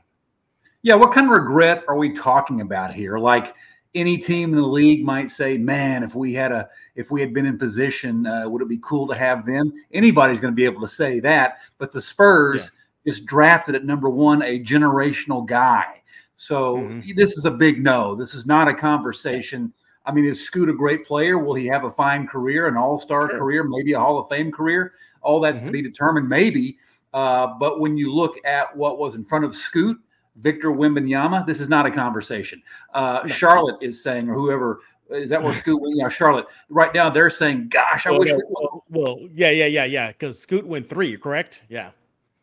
Yeah, 0.82 0.94
what 0.94 1.12
kind 1.12 1.26
of 1.26 1.32
regret 1.32 1.84
are 1.88 1.96
we 1.96 2.12
talking 2.12 2.60
about 2.60 2.92
here? 2.92 3.18
Like 3.18 3.54
any 3.94 4.18
team 4.18 4.50
in 4.50 4.60
the 4.60 4.66
league 4.66 5.04
might 5.04 5.30
say, 5.30 5.58
"Man, 5.58 6.02
if 6.02 6.14
we 6.14 6.32
had 6.32 6.52
a 6.52 6.68
if 6.96 7.10
we 7.10 7.20
had 7.20 7.32
been 7.32 7.46
in 7.46 7.58
position, 7.58 8.26
uh, 8.26 8.48
would 8.48 8.62
it 8.62 8.68
be 8.68 8.80
cool 8.82 9.06
to 9.08 9.14
have 9.14 9.46
them?" 9.46 9.72
Anybody's 9.92 10.40
going 10.40 10.52
to 10.52 10.56
be 10.56 10.64
able 10.64 10.80
to 10.80 10.88
say 10.88 11.20
that, 11.20 11.58
but 11.78 11.92
the 11.92 12.02
Spurs 12.02 12.70
yeah. 13.04 13.12
just 13.12 13.26
drafted 13.26 13.74
at 13.74 13.84
number 13.84 14.08
1 14.08 14.42
a 14.42 14.62
generational 14.62 15.46
guy. 15.46 16.02
So 16.36 16.78
mm-hmm. 16.78 17.10
this 17.14 17.36
is 17.36 17.44
a 17.44 17.50
big 17.50 17.82
no. 17.82 18.14
This 18.14 18.34
is 18.34 18.46
not 18.46 18.66
a 18.66 18.74
conversation. 18.74 19.72
I 20.04 20.10
mean, 20.10 20.24
is 20.24 20.44
Scoot 20.44 20.68
a 20.68 20.74
great 20.74 21.06
player? 21.06 21.38
Will 21.38 21.54
he 21.54 21.66
have 21.66 21.84
a 21.84 21.90
fine 21.90 22.26
career, 22.26 22.66
an 22.66 22.76
all-star 22.76 23.28
sure. 23.28 23.38
career, 23.38 23.62
maybe 23.62 23.92
a 23.92 24.00
Hall 24.00 24.18
of 24.18 24.28
Fame 24.28 24.50
career? 24.50 24.94
all 25.22 25.40
that's 25.40 25.58
mm-hmm. 25.58 25.66
to 25.66 25.72
be 25.72 25.82
determined, 25.82 26.28
maybe. 26.28 26.76
Uh, 27.14 27.46
but 27.58 27.80
when 27.80 27.96
you 27.96 28.12
look 28.12 28.36
at 28.44 28.74
what 28.76 28.98
was 28.98 29.14
in 29.14 29.24
front 29.24 29.44
of 29.44 29.54
Scoot, 29.54 29.98
Victor 30.36 30.70
Wembanyama, 30.70 31.46
this 31.46 31.60
is 31.60 31.68
not 31.68 31.86
a 31.86 31.90
conversation. 31.90 32.62
Uh, 32.94 33.26
Charlotte 33.26 33.82
is 33.82 34.02
saying, 34.02 34.28
or 34.28 34.34
whoever 34.34 34.80
is 35.10 35.30
that 35.30 35.42
where 35.42 35.52
Scoot 35.52 35.80
went? 35.80 35.94
Yeah, 35.96 36.08
Charlotte. 36.08 36.46
Right 36.68 36.92
now, 36.94 37.10
they're 37.10 37.30
saying, 37.30 37.68
"Gosh, 37.68 38.06
I 38.06 38.10
well, 38.10 38.20
wish." 38.20 38.32
we 38.32 38.42
well, 38.48 38.84
well, 38.88 39.18
yeah, 39.34 39.50
yeah, 39.50 39.66
yeah, 39.66 39.84
yeah. 39.84 40.08
Because 40.08 40.38
Scoot 40.38 40.66
went 40.66 40.88
three, 40.88 41.16
correct? 41.16 41.64
Yeah. 41.68 41.90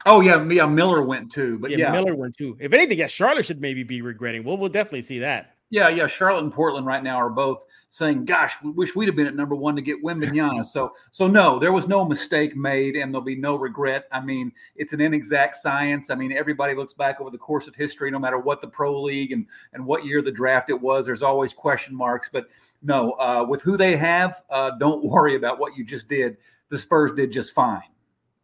Oh 0.05 0.21
yeah, 0.21 0.43
yeah. 0.49 0.65
Miller 0.65 1.01
went 1.01 1.31
two, 1.31 1.57
but 1.59 1.71
yeah, 1.71 1.77
yeah, 1.77 1.91
Miller 1.91 2.15
went 2.15 2.35
two. 2.37 2.55
If 2.59 2.73
anything, 2.73 2.99
yeah, 2.99 3.07
Charlotte 3.07 3.45
should 3.45 3.61
maybe 3.61 3.83
be 3.83 4.01
regretting. 4.01 4.43
Well, 4.43 4.57
we'll 4.57 4.69
definitely 4.69 5.01
see 5.01 5.19
that. 5.19 5.55
Yeah, 5.69 5.89
yeah. 5.89 6.07
Charlotte 6.07 6.43
and 6.43 6.53
Portland 6.53 6.85
right 6.85 7.03
now 7.03 7.17
are 7.17 7.29
both 7.29 7.63
saying, 7.89 8.25
"Gosh, 8.25 8.55
we 8.63 8.71
wish 8.71 8.95
we'd 8.95 9.07
have 9.07 9.15
been 9.15 9.27
at 9.27 9.35
number 9.35 9.55
one 9.55 9.75
to 9.75 9.81
get 9.81 10.03
Wembanyama." 10.03 10.65
so, 10.65 10.93
so 11.11 11.27
no, 11.27 11.59
there 11.59 11.71
was 11.71 11.87
no 11.87 12.05
mistake 12.05 12.55
made, 12.55 12.95
and 12.95 13.13
there'll 13.13 13.25
be 13.25 13.35
no 13.35 13.55
regret. 13.55 14.07
I 14.11 14.21
mean, 14.21 14.51
it's 14.75 14.93
an 14.93 15.01
inexact 15.01 15.55
science. 15.55 16.09
I 16.09 16.15
mean, 16.15 16.31
everybody 16.31 16.73
looks 16.73 16.93
back 16.93 17.19
over 17.19 17.29
the 17.29 17.37
course 17.37 17.67
of 17.67 17.75
history, 17.75 18.11
no 18.11 18.19
matter 18.19 18.39
what 18.39 18.61
the 18.61 18.67
pro 18.67 19.01
league 19.01 19.31
and 19.31 19.45
and 19.73 19.85
what 19.85 20.05
year 20.05 20.21
the 20.21 20.31
draft 20.31 20.69
it 20.69 20.79
was. 20.79 21.05
There's 21.05 21.23
always 21.23 21.53
question 21.53 21.95
marks, 21.95 22.29
but 22.31 22.47
no, 22.81 23.11
uh, 23.13 23.45
with 23.47 23.61
who 23.61 23.77
they 23.77 23.97
have, 23.97 24.41
uh, 24.49 24.71
don't 24.79 25.03
worry 25.09 25.35
about 25.35 25.59
what 25.59 25.77
you 25.77 25.83
just 25.83 26.07
did. 26.07 26.37
The 26.69 26.77
Spurs 26.77 27.11
did 27.15 27.31
just 27.31 27.53
fine. 27.53 27.81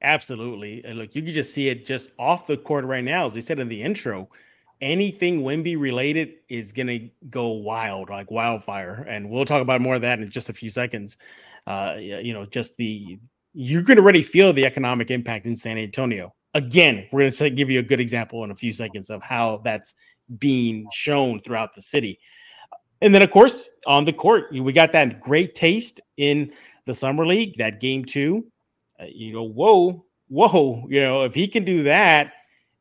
Absolutely. 0.01 0.83
And 0.83 0.99
look, 0.99 1.15
you 1.15 1.21
can 1.21 1.33
just 1.33 1.53
see 1.53 1.69
it 1.69 1.85
just 1.85 2.11
off 2.19 2.47
the 2.47 2.57
court 2.57 2.85
right 2.85 3.03
now, 3.03 3.25
as 3.25 3.33
they 3.33 3.41
said 3.41 3.59
in 3.59 3.67
the 3.67 3.81
intro 3.81 4.29
anything 4.81 5.41
Wemby 5.41 5.79
related 5.79 6.33
is 6.49 6.71
going 6.71 6.87
to 6.87 7.09
go 7.29 7.49
wild, 7.49 8.09
like 8.09 8.31
wildfire. 8.31 9.05
And 9.07 9.29
we'll 9.29 9.45
talk 9.45 9.61
about 9.61 9.81
more 9.81 9.95
of 9.95 10.01
that 10.01 10.19
in 10.19 10.29
just 10.29 10.49
a 10.49 10.53
few 10.53 10.69
seconds. 10.69 11.17
Uh, 11.67 11.95
you 11.99 12.33
know, 12.33 12.45
just 12.45 12.77
the 12.77 13.19
you 13.53 13.83
can 13.83 13.97
already 13.97 14.21
feel 14.21 14.51
the 14.51 14.65
economic 14.65 15.09
impact 15.09 15.45
in 15.45 15.55
San 15.55 15.77
Antonio. 15.77 16.33
Again, 16.53 17.07
we're 17.11 17.21
going 17.21 17.31
to 17.31 17.49
give 17.49 17.69
you 17.69 17.79
a 17.79 17.83
good 17.83 18.01
example 18.01 18.43
in 18.43 18.51
a 18.51 18.55
few 18.55 18.73
seconds 18.73 19.09
of 19.09 19.23
how 19.23 19.61
that's 19.63 19.95
being 20.37 20.87
shown 20.91 21.39
throughout 21.39 21.73
the 21.73 21.81
city. 21.81 22.19
And 23.01 23.13
then, 23.13 23.21
of 23.21 23.31
course, 23.31 23.69
on 23.87 24.05
the 24.05 24.13
court, 24.13 24.51
we 24.51 24.73
got 24.73 24.91
that 24.91 25.21
great 25.21 25.55
taste 25.55 26.01
in 26.17 26.51
the 26.85 26.93
summer 26.93 27.25
league, 27.25 27.57
that 27.57 27.79
game 27.79 28.03
two. 28.03 28.45
Uh, 28.99 29.05
you 29.07 29.33
go, 29.33 29.43
whoa, 29.43 30.05
whoa, 30.27 30.85
you 30.89 31.01
know, 31.01 31.23
if 31.23 31.33
he 31.33 31.47
can 31.47 31.65
do 31.65 31.83
that 31.83 32.33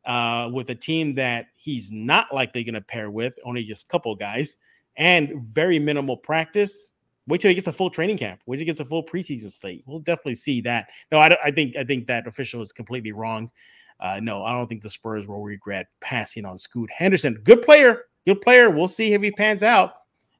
uh, 0.05 0.51
with 0.53 0.71
a 0.71 0.75
team 0.75 1.15
that 1.17 1.47
he's 1.65 1.91
not 1.91 2.33
likely 2.33 2.63
going 2.63 2.75
to 2.75 2.81
pair 2.83 3.11
with, 3.11 3.39
only 3.45 3.65
just 3.65 3.87
a 3.87 3.89
couple 3.89 4.15
guys, 4.15 4.57
and 4.97 5.33
very 5.53 5.79
minimal 5.79 6.17
practice. 6.17 6.93
Wait 7.27 7.41
till 7.41 7.49
he 7.49 7.55
gets 7.55 7.69
a 7.69 7.73
full 7.73 7.89
training 7.89 8.19
camp. 8.19 8.41
Wait 8.45 8.59
till 8.59 8.61
he 8.61 8.67
gets 8.67 8.81
a 8.81 8.85
full 8.85 9.03
preseason 9.03 9.51
slate. 9.51 9.83
We'll 9.87 10.01
definitely 10.01 10.35
see 10.35 10.61
that. 10.63 10.91
No, 11.11 11.19
I, 11.19 11.35
I 11.43 11.51
think 11.51 11.75
I 11.77 11.85
think 11.85 12.07
that 12.07 12.27
official 12.27 12.61
is 12.61 12.73
completely 12.73 13.13
wrong. 13.13 13.51
Uh, 13.99 14.21
no, 14.23 14.45
I 14.45 14.53
don't 14.53 14.67
think 14.67 14.83
the 14.83 14.91
Spurs 14.91 15.27
will 15.27 15.43
regret 15.43 15.87
passing 16.01 16.45
on 16.45 16.59
Scoot 16.59 16.91
Henderson. 16.91 17.41
Good 17.43 17.63
player, 17.63 18.03
good 18.27 18.43
player. 18.43 18.69
We'll 18.69 18.89
see 18.89 19.15
if 19.15 19.23
he 19.23 19.31
pans 19.31 19.63
out. 19.63 19.95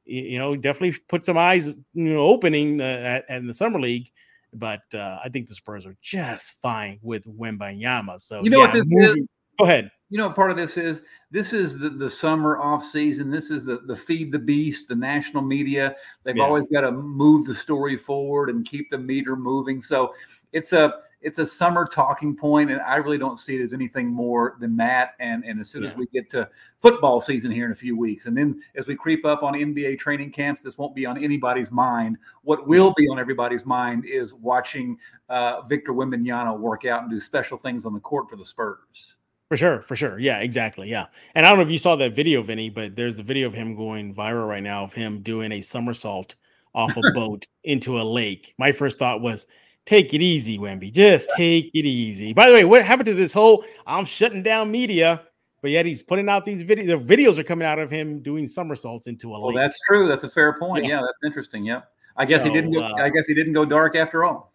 You, 0.07 0.37
know, 0.37 0.55
definitely 0.55 0.99
put 1.07 1.25
some 1.25 1.35
eyes, 1.35 1.67
you 1.95 2.13
know, 2.13 2.19
opening 2.19 2.79
uh, 2.79 2.83
at, 2.83 3.25
at 3.27 3.37
in 3.37 3.47
the 3.47 3.55
summer 3.55 3.79
league 3.79 4.11
but 4.53 4.83
uh, 4.93 5.19
I 5.21 5.27
think 5.27 5.49
the 5.49 5.55
Spurs 5.55 5.85
are 5.85 5.97
just 6.01 6.53
fine 6.61 6.97
with 7.01 7.25
Wembanyama. 7.25 8.21
So 8.21 8.41
you 8.41 8.49
know 8.49 8.59
yeah, 8.59 8.65
what 8.65 8.73
this 8.73 8.85
moving, 8.87 9.23
is? 9.23 9.29
Go 9.57 9.65
ahead. 9.65 9.91
You 10.09 10.19
know, 10.19 10.29
part 10.29 10.51
of 10.51 10.57
this 10.57 10.77
is 10.77 11.01
this 11.31 11.51
is 11.51 11.79
the, 11.79 11.89
the 11.89 12.09
summer 12.09 12.59
off 12.59 12.85
season. 12.85 13.31
This 13.31 13.49
is 13.49 13.65
the 13.65 13.79
the 13.79 13.95
feed 13.95 14.31
the 14.31 14.39
beast, 14.39 14.87
the 14.87 14.95
national 14.95 15.41
media. 15.41 15.95
They've 16.23 16.37
yeah. 16.37 16.43
always 16.43 16.67
got 16.67 16.81
to 16.81 16.91
move 16.91 17.47
the 17.47 17.55
story 17.55 17.97
forward 17.97 18.49
and 18.49 18.65
keep 18.65 18.89
the 18.91 18.97
meter 18.97 19.35
moving. 19.35 19.81
So 19.81 20.13
it's 20.53 20.73
a 20.73 21.01
it's 21.21 21.39
a 21.39 21.47
summer 21.47 21.87
talking 21.87 22.35
point, 22.35 22.69
and 22.69 22.79
I 22.81 22.97
really 22.97 23.17
don't 23.17 23.39
see 23.39 23.55
it 23.55 23.61
as 23.63 23.73
anything 23.73 24.07
more 24.07 24.57
than 24.59 24.77
that. 24.77 25.15
And 25.19 25.43
and 25.43 25.59
as 25.59 25.69
soon 25.69 25.83
yeah. 25.83 25.89
as 25.89 25.95
we 25.95 26.05
get 26.13 26.29
to 26.31 26.47
football 26.81 27.19
season 27.19 27.49
here 27.49 27.65
in 27.65 27.71
a 27.71 27.75
few 27.75 27.97
weeks, 27.97 28.27
and 28.27 28.37
then 28.37 28.61
as 28.75 28.85
we 28.85 28.95
creep 28.95 29.25
up 29.25 29.41
on 29.41 29.55
NBA 29.55 29.97
training 29.97 30.31
camps, 30.31 30.61
this 30.61 30.77
won't 30.77 30.93
be 30.93 31.07
on 31.07 31.21
anybody's 31.21 31.71
mind. 31.71 32.17
What 32.43 32.67
will 32.67 32.93
be 32.95 33.07
on 33.07 33.17
everybody's 33.17 33.65
mind 33.65 34.05
is 34.05 34.35
watching 34.35 34.99
uh, 35.27 35.61
Victor 35.63 35.93
Wembanyama 35.93 36.59
work 36.59 36.85
out 36.85 37.01
and 37.01 37.09
do 37.09 37.19
special 37.19 37.57
things 37.57 37.85
on 37.85 37.93
the 37.95 37.99
court 37.99 38.29
for 38.29 38.35
the 38.35 38.45
Spurs. 38.45 39.17
For 39.49 39.57
sure, 39.57 39.81
for 39.83 39.95
sure. 39.95 40.17
Yeah, 40.17 40.39
exactly. 40.39 40.89
Yeah. 40.89 41.05
And 41.35 41.45
I 41.45 41.49
don't 41.49 41.59
know 41.59 41.65
if 41.65 41.71
you 41.71 41.77
saw 41.77 41.95
that 41.97 42.15
video, 42.15 42.41
Vinny, 42.41 42.69
but 42.69 42.95
there's 42.95 43.17
the 43.17 43.23
video 43.23 43.47
of 43.47 43.53
him 43.53 43.75
going 43.75 44.15
viral 44.15 44.47
right 44.47 44.63
now 44.63 44.83
of 44.83 44.93
him 44.93 45.21
doing 45.21 45.51
a 45.51 45.61
somersault 45.61 46.35
off 46.73 46.97
a 46.97 47.01
boat 47.13 47.45
into 47.63 47.99
a 47.99 48.03
lake. 48.03 48.55
My 48.57 48.71
first 48.71 48.97
thought 48.97 49.21
was, 49.21 49.45
take 49.85 50.13
it 50.13 50.21
easy, 50.21 50.57
Wemby. 50.57 50.91
Just 50.91 51.29
take 51.37 51.69
it 51.73 51.85
easy. 51.85 52.33
By 52.33 52.49
the 52.49 52.55
way, 52.55 52.65
what 52.65 52.83
happened 52.83 53.05
to 53.07 53.13
this 53.13 53.33
whole 53.33 53.63
I'm 53.85 54.05
shutting 54.05 54.41
down 54.41 54.71
media? 54.71 55.21
But 55.61 55.71
yet 55.71 55.85
he's 55.85 56.03
putting 56.03 56.29
out 56.29 56.45
these 56.45 56.63
videos. 56.63 56.87
The 56.87 57.15
videos 57.15 57.37
are 57.39 57.43
coming 57.43 57.67
out 57.67 57.79
of 57.79 57.89
him 57.89 58.21
doing 58.21 58.45
somersaults 58.45 59.07
into 59.07 59.33
a 59.33 59.37
lake. 59.37 59.55
Well, 59.55 59.63
that's 59.63 59.79
true. 59.87 60.07
That's 60.07 60.23
a 60.23 60.29
fair 60.29 60.59
point. 60.59 60.85
Yeah, 60.85 60.99
yeah 60.99 61.01
that's 61.01 61.19
interesting. 61.23 61.65
Yep. 61.65 61.87
I 62.17 62.25
guess 62.25 62.41
so, 62.41 62.47
he 62.47 62.53
didn't 62.53 62.71
go, 62.71 62.81
uh, 62.81 62.93
I 62.97 63.09
guess 63.09 63.25
he 63.27 63.33
didn't 63.33 63.53
go 63.53 63.65
dark 63.65 63.95
after 63.95 64.23
all. 64.23 64.53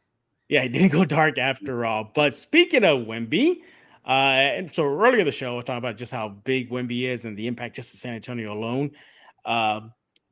Yeah, 0.48 0.62
he 0.62 0.68
didn't 0.68 0.92
go 0.92 1.04
dark 1.04 1.38
after 1.38 1.84
all. 1.84 2.10
But 2.14 2.34
speaking 2.34 2.84
of 2.84 3.06
Wemby, 3.06 3.62
and 4.10 4.72
so 4.72 4.84
earlier 4.84 5.20
in 5.20 5.26
the 5.26 5.32
show, 5.32 5.52
I 5.52 5.56
was 5.56 5.64
talking 5.64 5.78
about 5.78 5.96
just 5.96 6.12
how 6.12 6.28
big 6.28 6.70
Wemby 6.70 7.02
is 7.02 7.24
and 7.24 7.36
the 7.36 7.46
impact 7.46 7.76
just 7.76 7.92
to 7.92 7.96
San 7.96 8.14
Antonio 8.14 8.52
alone. 8.52 8.90
Uh, 9.44 9.82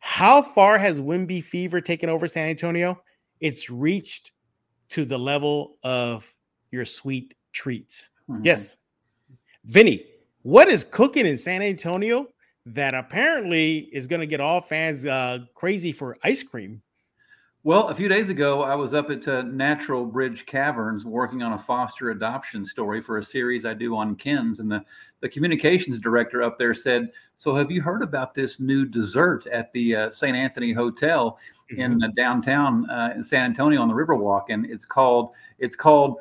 how 0.01 0.43
far 0.43 0.79
has 0.79 1.01
Wemby 1.01 1.45
fever 1.45 1.81
taken 1.81 2.09
over 2.09 2.27
San 2.27 2.49
Antonio? 2.49 3.01
It's 3.41 3.71
reached 3.71 4.33
to 4.91 5.05
the 5.05 5.19
level 5.19 5.77
of 5.85 6.33
your 6.71 6.85
sweet 6.85 7.35
treats. 7.53 8.11
Mm-hmm. 8.29 8.45
Yes. 8.45 8.77
Vinny, 9.65 10.05
what 10.43 10.69
is 10.69 10.85
cooking 10.85 11.27
in 11.27 11.37
San 11.37 11.63
Antonio 11.63 12.27
that 12.67 12.95
apparently 12.95 13.89
is 13.93 14.07
going 14.07 14.21
to 14.21 14.27
get 14.27 14.41
all 14.41 14.61
fans 14.61 15.07
uh, 15.07 15.39
crazy 15.55 15.93
for 15.93 16.17
ice 16.25 16.43
cream? 16.43 16.83
Well, 17.69 17.89
a 17.89 17.95
few 17.95 18.09
days 18.09 18.31
ago, 18.31 18.63
I 18.63 18.75
was 18.75 18.95
up 18.95 19.11
at 19.11 19.29
uh, 19.29 19.43
Natural 19.43 20.07
Bridge 20.07 20.47
Caverns 20.47 21.05
working 21.05 21.43
on 21.43 21.53
a 21.53 21.59
foster 21.59 22.13
adoption 22.13 22.65
story 22.65 23.03
for 23.03 23.19
a 23.19 23.23
series 23.23 23.67
I 23.67 23.75
do 23.75 23.95
on 23.95 24.17
KENS. 24.17 24.61
And 24.61 24.73
the, 24.73 24.83
the 25.21 25.29
communications 25.29 26.01
director 26.01 26.43
up 26.43 26.59
there 26.59 26.73
said, 26.73 27.11
So, 27.37 27.55
have 27.55 27.71
you 27.71 27.83
heard 27.83 28.03
about 28.03 28.35
this 28.35 28.59
new 28.59 28.87
dessert 28.87 29.47
at 29.49 29.71
the 29.75 29.95
uh, 29.95 30.11
St. 30.11 30.35
Anthony 30.35 30.73
Hotel 30.73 31.39
mm-hmm. 31.71 31.83
in 31.83 32.03
uh, 32.03 32.09
downtown 32.17 32.89
uh, 32.89 33.13
in 33.15 33.23
San 33.23 33.45
Antonio 33.45 33.83
on 33.83 33.89
the 33.89 33.95
Riverwalk? 33.95 34.45
And 34.49 34.65
it's 34.65 34.87
called, 34.87 35.33
it's 35.59 35.77
called, 35.77 36.17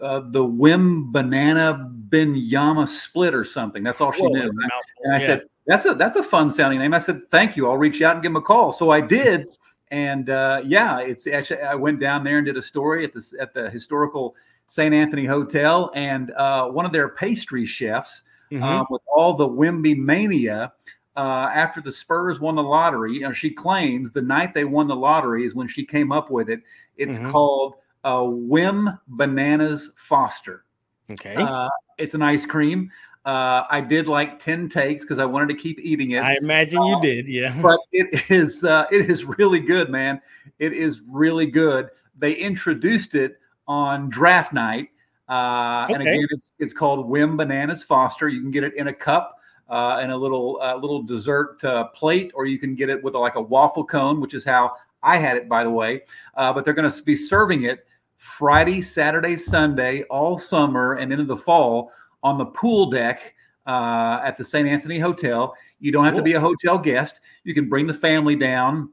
uh, 0.00 0.22
the 0.30 0.42
Wim 0.42 1.12
Banana 1.12 1.92
Binyama 2.08 2.88
Split 2.88 3.36
or 3.36 3.44
something. 3.44 3.84
That's 3.84 4.00
all 4.00 4.10
she 4.10 4.22
Whoa, 4.22 4.30
knew. 4.30 4.50
And 4.50 4.72
I, 5.14 5.18
yeah. 5.18 5.18
said, 5.18 5.42
"That's 5.64 5.86
a 5.86 5.94
that's 5.94 6.16
a 6.16 6.24
fun 6.24 6.50
sounding 6.50 6.80
name." 6.80 6.92
I 6.92 6.98
said, 6.98 7.20
"Thank 7.30 7.56
you. 7.56 7.68
I'll 7.68 7.76
reach 7.76 8.02
out 8.02 8.16
and 8.16 8.22
give 8.22 8.30
him 8.30 8.36
a 8.36 8.42
call." 8.42 8.72
So 8.72 8.90
I 8.90 9.00
did, 9.00 9.46
and 9.90 10.30
uh, 10.30 10.62
yeah, 10.64 11.00
it's 11.00 11.26
actually 11.26 11.62
I 11.62 11.74
went 11.74 12.00
down 12.00 12.24
there 12.24 12.38
and 12.38 12.46
did 12.46 12.56
a 12.56 12.62
story 12.62 13.04
at 13.04 13.12
the 13.12 13.36
at 13.40 13.54
the 13.54 13.70
historical 13.70 14.36
St. 14.66 14.94
Anthony 14.94 15.24
Hotel, 15.24 15.90
and 15.94 16.30
uh, 16.32 16.68
one 16.68 16.84
of 16.84 16.92
their 16.92 17.08
pastry 17.08 17.64
chefs 17.64 18.22
mm-hmm. 18.50 18.62
uh, 18.62 18.84
with 18.90 19.02
all 19.14 19.34
the 19.34 19.48
Wemby 19.48 19.96
mania. 19.96 20.72
Uh, 21.16 21.50
after 21.52 21.80
the 21.80 21.90
Spurs 21.90 22.38
won 22.38 22.54
the 22.54 22.62
lottery, 22.62 23.18
know, 23.18 23.32
she 23.32 23.50
claims 23.50 24.12
the 24.12 24.22
night 24.22 24.54
they 24.54 24.64
won 24.64 24.86
the 24.86 24.94
lottery 24.94 25.44
is 25.44 25.52
when 25.52 25.66
she 25.66 25.84
came 25.84 26.12
up 26.12 26.30
with 26.30 26.48
it. 26.48 26.60
It's 26.96 27.18
mm-hmm. 27.18 27.32
called 27.32 27.74
uh, 28.04 28.22
Whim 28.24 28.88
Bananas 29.08 29.90
Foster. 29.96 30.64
Okay. 31.10 31.34
Uh, 31.34 31.68
it's 31.96 32.14
an 32.14 32.22
ice 32.22 32.46
cream. 32.46 32.90
Uh, 33.24 33.64
I 33.68 33.80
did 33.80 34.08
like 34.08 34.38
10 34.38 34.68
takes 34.68 35.02
because 35.02 35.18
I 35.18 35.24
wanted 35.24 35.48
to 35.48 35.54
keep 35.54 35.78
eating 35.80 36.12
it. 36.12 36.22
I 36.22 36.36
imagine 36.40 36.82
you 36.82 36.96
uh, 36.96 37.00
did, 37.00 37.28
yeah. 37.28 37.54
But 37.62 37.78
it 37.92 38.30
is 38.30 38.64
uh, 38.64 38.86
it 38.90 39.10
is 39.10 39.24
really 39.24 39.60
good, 39.60 39.90
man. 39.90 40.20
It 40.58 40.72
is 40.72 41.02
really 41.06 41.46
good. 41.46 41.90
They 42.18 42.32
introduced 42.32 43.14
it 43.14 43.38
on 43.66 44.08
draft 44.08 44.52
night. 44.52 44.88
Uh, 45.28 45.84
okay. 45.84 45.94
And 45.94 46.02
again, 46.02 46.26
it's 46.30 46.52
it's 46.58 46.72
called 46.72 47.06
Wem-Bananas 47.08 47.84
Foster. 47.84 48.28
You 48.28 48.40
can 48.40 48.50
get 48.50 48.64
it 48.64 48.74
in 48.76 48.88
a 48.88 48.94
cup 48.94 49.38
uh, 49.68 49.98
and 50.00 50.10
a 50.10 50.16
little 50.16 50.58
uh, 50.62 50.76
little 50.76 51.02
dessert 51.02 51.62
uh, 51.64 51.88
plate, 51.88 52.32
or 52.34 52.46
you 52.46 52.58
can 52.58 52.74
get 52.74 52.88
it 52.88 53.02
with 53.02 53.14
a, 53.14 53.18
like 53.18 53.34
a 53.34 53.42
waffle 53.42 53.84
cone, 53.84 54.20
which 54.20 54.34
is 54.34 54.44
how 54.44 54.72
I 55.02 55.18
had 55.18 55.36
it, 55.36 55.48
by 55.48 55.64
the 55.64 55.70
way. 55.70 56.02
Uh, 56.34 56.52
but 56.52 56.64
they're 56.64 56.74
going 56.74 56.90
to 56.90 57.02
be 57.02 57.16
serving 57.16 57.64
it 57.64 57.86
Friday, 58.16 58.80
Saturday, 58.80 59.36
Sunday, 59.36 60.02
all 60.04 60.38
summer 60.38 60.94
and 60.94 61.12
into 61.12 61.24
the 61.24 61.36
fall 61.36 61.92
on 62.22 62.38
the 62.38 62.46
pool 62.46 62.90
deck 62.90 63.34
uh, 63.66 64.20
at 64.24 64.36
the 64.38 64.44
St. 64.44 64.66
Anthony 64.66 64.98
Hotel. 64.98 65.54
You 65.78 65.92
don't 65.92 66.04
have 66.04 66.14
cool. 66.14 66.20
to 66.20 66.24
be 66.24 66.34
a 66.34 66.40
hotel 66.40 66.78
guest. 66.78 67.20
You 67.44 67.54
can 67.54 67.68
bring 67.68 67.86
the 67.86 67.94
family 67.94 68.34
down, 68.34 68.90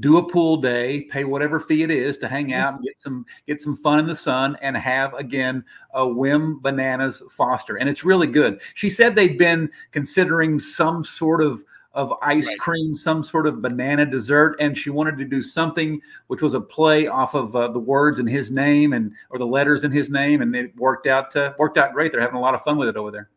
do 0.00 0.16
a 0.16 0.28
pool 0.28 0.56
day, 0.56 1.02
pay 1.02 1.24
whatever 1.24 1.60
fee 1.60 1.82
it 1.82 1.90
is 1.90 2.16
to 2.18 2.28
hang 2.28 2.52
out 2.52 2.74
and 2.74 2.82
get 2.82 3.00
some 3.00 3.24
get 3.46 3.60
some 3.60 3.76
fun 3.76 3.98
in 3.98 4.06
the 4.06 4.16
sun, 4.16 4.56
and 4.62 4.76
have 4.76 5.14
again 5.14 5.64
a 5.94 6.06
Wem-Bananas 6.06 7.22
Foster, 7.30 7.76
and 7.76 7.88
it's 7.88 8.04
really 8.04 8.26
good. 8.26 8.60
She 8.74 8.90
said 8.90 9.14
they've 9.14 9.38
been 9.38 9.70
considering 9.92 10.58
some 10.58 11.04
sort 11.04 11.42
of 11.42 11.62
of 11.96 12.12
ice 12.22 12.46
right. 12.46 12.58
cream, 12.58 12.94
some 12.94 13.24
sort 13.24 13.46
of 13.46 13.60
banana 13.60 14.06
dessert, 14.06 14.56
and 14.60 14.76
she 14.76 14.90
wanted 14.90 15.18
to 15.18 15.24
do 15.24 15.42
something 15.42 16.00
which 16.28 16.42
was 16.42 16.54
a 16.54 16.60
play 16.60 17.06
off 17.06 17.34
of 17.34 17.56
uh, 17.56 17.68
the 17.68 17.78
words 17.78 18.18
in 18.18 18.26
his 18.26 18.50
name 18.50 18.92
and 18.92 19.12
or 19.30 19.38
the 19.38 19.46
letters 19.46 19.82
in 19.82 19.90
his 19.90 20.10
name, 20.10 20.42
and 20.42 20.54
it 20.54 20.76
worked 20.76 21.06
out 21.06 21.34
uh, 21.34 21.54
worked 21.58 21.78
out 21.78 21.92
great. 21.94 22.12
They're 22.12 22.20
having 22.20 22.36
a 22.36 22.40
lot 22.40 22.54
of 22.54 22.62
fun 22.62 22.76
with 22.76 22.88
it 22.88 22.96
over 22.96 23.10
there. 23.10 23.30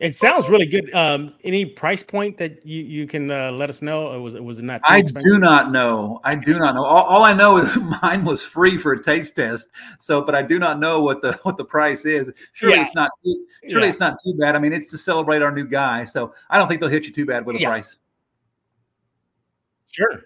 It 0.00 0.16
sounds 0.16 0.48
really 0.48 0.66
good. 0.66 0.92
Um, 0.92 1.34
any 1.44 1.64
price 1.64 2.02
point 2.02 2.36
that 2.38 2.66
you, 2.66 2.82
you 2.82 3.06
can 3.06 3.30
uh, 3.30 3.52
let 3.52 3.70
us 3.70 3.80
know? 3.80 4.08
Or 4.08 4.20
was 4.20 4.34
it 4.34 4.42
was 4.42 4.58
it 4.58 4.64
not? 4.64 4.80
I 4.84 5.02
do 5.02 5.38
not 5.38 5.70
know. 5.70 6.20
I 6.24 6.34
do 6.34 6.58
not 6.58 6.74
know. 6.74 6.84
All, 6.84 7.04
all, 7.04 7.22
I 7.22 7.32
know 7.32 7.58
is 7.58 7.76
mine 8.02 8.24
was 8.24 8.42
free 8.42 8.76
for 8.76 8.92
a 8.92 9.02
taste 9.02 9.36
test. 9.36 9.68
So, 9.98 10.20
but 10.20 10.34
I 10.34 10.42
do 10.42 10.58
not 10.58 10.80
know 10.80 11.00
what 11.00 11.22
the 11.22 11.38
what 11.44 11.56
the 11.56 11.64
price 11.64 12.06
is. 12.06 12.32
Surely 12.54 12.76
yeah. 12.76 12.82
it's 12.82 12.94
not. 12.96 13.12
Too, 13.22 13.46
surely 13.68 13.86
yeah. 13.86 13.90
it's 13.90 14.00
not 14.00 14.16
too 14.22 14.34
bad. 14.34 14.56
I 14.56 14.58
mean, 14.58 14.72
it's 14.72 14.90
to 14.90 14.98
celebrate 14.98 15.42
our 15.42 15.52
new 15.52 15.66
guy. 15.66 16.02
So 16.02 16.34
I 16.50 16.58
don't 16.58 16.66
think 16.66 16.80
they'll 16.80 16.90
hit 16.90 17.06
you 17.06 17.12
too 17.12 17.26
bad 17.26 17.46
with 17.46 17.56
a 17.56 17.60
yeah. 17.60 17.68
price. 17.68 18.00
Sure. 19.94 20.24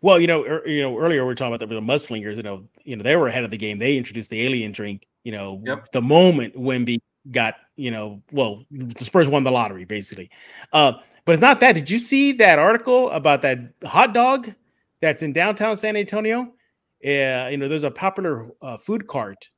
Well, 0.00 0.20
you 0.20 0.26
know, 0.26 0.44
er, 0.44 0.66
you 0.66 0.82
know, 0.82 0.98
earlier 0.98 1.22
we 1.22 1.26
were 1.26 1.34
talking 1.34 1.54
about 1.54 1.68
the, 1.68 1.74
the 1.74 1.80
Mudslingers. 1.80 2.36
You 2.36 2.42
know, 2.42 2.64
you 2.84 2.96
know, 2.96 3.02
they 3.04 3.16
were 3.16 3.28
ahead 3.28 3.44
of 3.44 3.50
the 3.50 3.56
game. 3.56 3.78
They 3.78 3.96
introduced 3.96 4.30
the 4.30 4.42
alien 4.42 4.72
drink. 4.72 5.06
You 5.22 5.32
know, 5.32 5.62
yep. 5.64 5.90
the 5.92 6.02
moment 6.02 6.54
Wemby 6.56 6.98
got, 7.30 7.54
you 7.76 7.90
know, 7.90 8.22
well, 8.32 8.64
the 8.70 9.04
Spurs 9.04 9.28
won 9.28 9.44
the 9.44 9.50
lottery 9.50 9.84
basically. 9.84 10.30
Uh, 10.72 10.94
but 11.24 11.32
it's 11.32 11.42
not 11.42 11.60
that. 11.60 11.74
Did 11.74 11.90
you 11.90 11.98
see 11.98 12.32
that 12.32 12.58
article 12.58 13.10
about 13.10 13.42
that 13.42 13.58
hot 13.84 14.14
dog 14.14 14.52
that's 15.00 15.22
in 15.22 15.32
downtown 15.32 15.76
San 15.76 15.96
Antonio? 15.96 16.54
Yeah, 17.00 17.44
uh, 17.46 17.50
you 17.50 17.56
know, 17.58 17.68
there's 17.68 17.84
a 17.84 17.90
popular 17.90 18.48
uh, 18.60 18.78
food 18.78 19.06
cart 19.06 19.50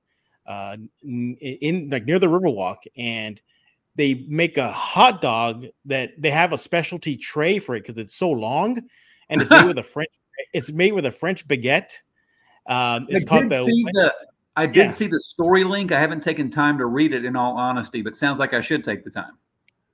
uh, 0.47 0.77
in, 1.03 1.37
in 1.41 1.89
like 1.89 2.05
near 2.05 2.19
the 2.19 2.27
Riverwalk, 2.27 2.77
and 2.97 3.41
they 4.01 4.25
make 4.29 4.57
a 4.57 4.73
hot 4.73 5.21
dog 5.21 5.67
that 5.85 6.13
they 6.17 6.31
have 6.31 6.55
a 6.55 6.59
specialty 6.59 7.19
tray 7.19 7.59
for 7.59 7.77
it 7.77 7.83
because 7.83 7.99
it's 7.99 8.15
so 8.15 8.31
long, 8.31 8.81
and 9.29 9.43
it's 9.43 9.51
made 9.51 9.67
with 9.67 9.77
a 9.77 9.83
French. 9.95 10.11
It's 10.55 10.73
made 10.73 10.93
with 10.93 11.05
a 11.05 11.11
French 11.11 11.47
baguette. 11.47 11.93
Um, 12.67 13.07
it's 13.11 13.27
I 13.27 13.29
called 13.29 13.51
the, 13.51 13.65
the 13.93 14.15
I 14.57 14.67
did 14.67 14.87
yeah. 14.87 14.91
see 14.91 15.07
the 15.07 15.21
story 15.21 15.65
link. 15.65 15.93
I 15.93 16.01
haven't 16.01 16.23
taken 16.23 16.51
time 16.51 16.79
to 16.79 16.87
read 16.87 17.13
it 17.13 17.27
in 17.27 17.37
all 17.37 17.59
honesty, 17.59 18.01
but 18.01 18.17
sounds 18.17 18.39
like 18.39 18.55
I 18.55 18.63
should 18.63 18.83
take 18.83 19.05
the 19.05 19.11
time. 19.11 19.33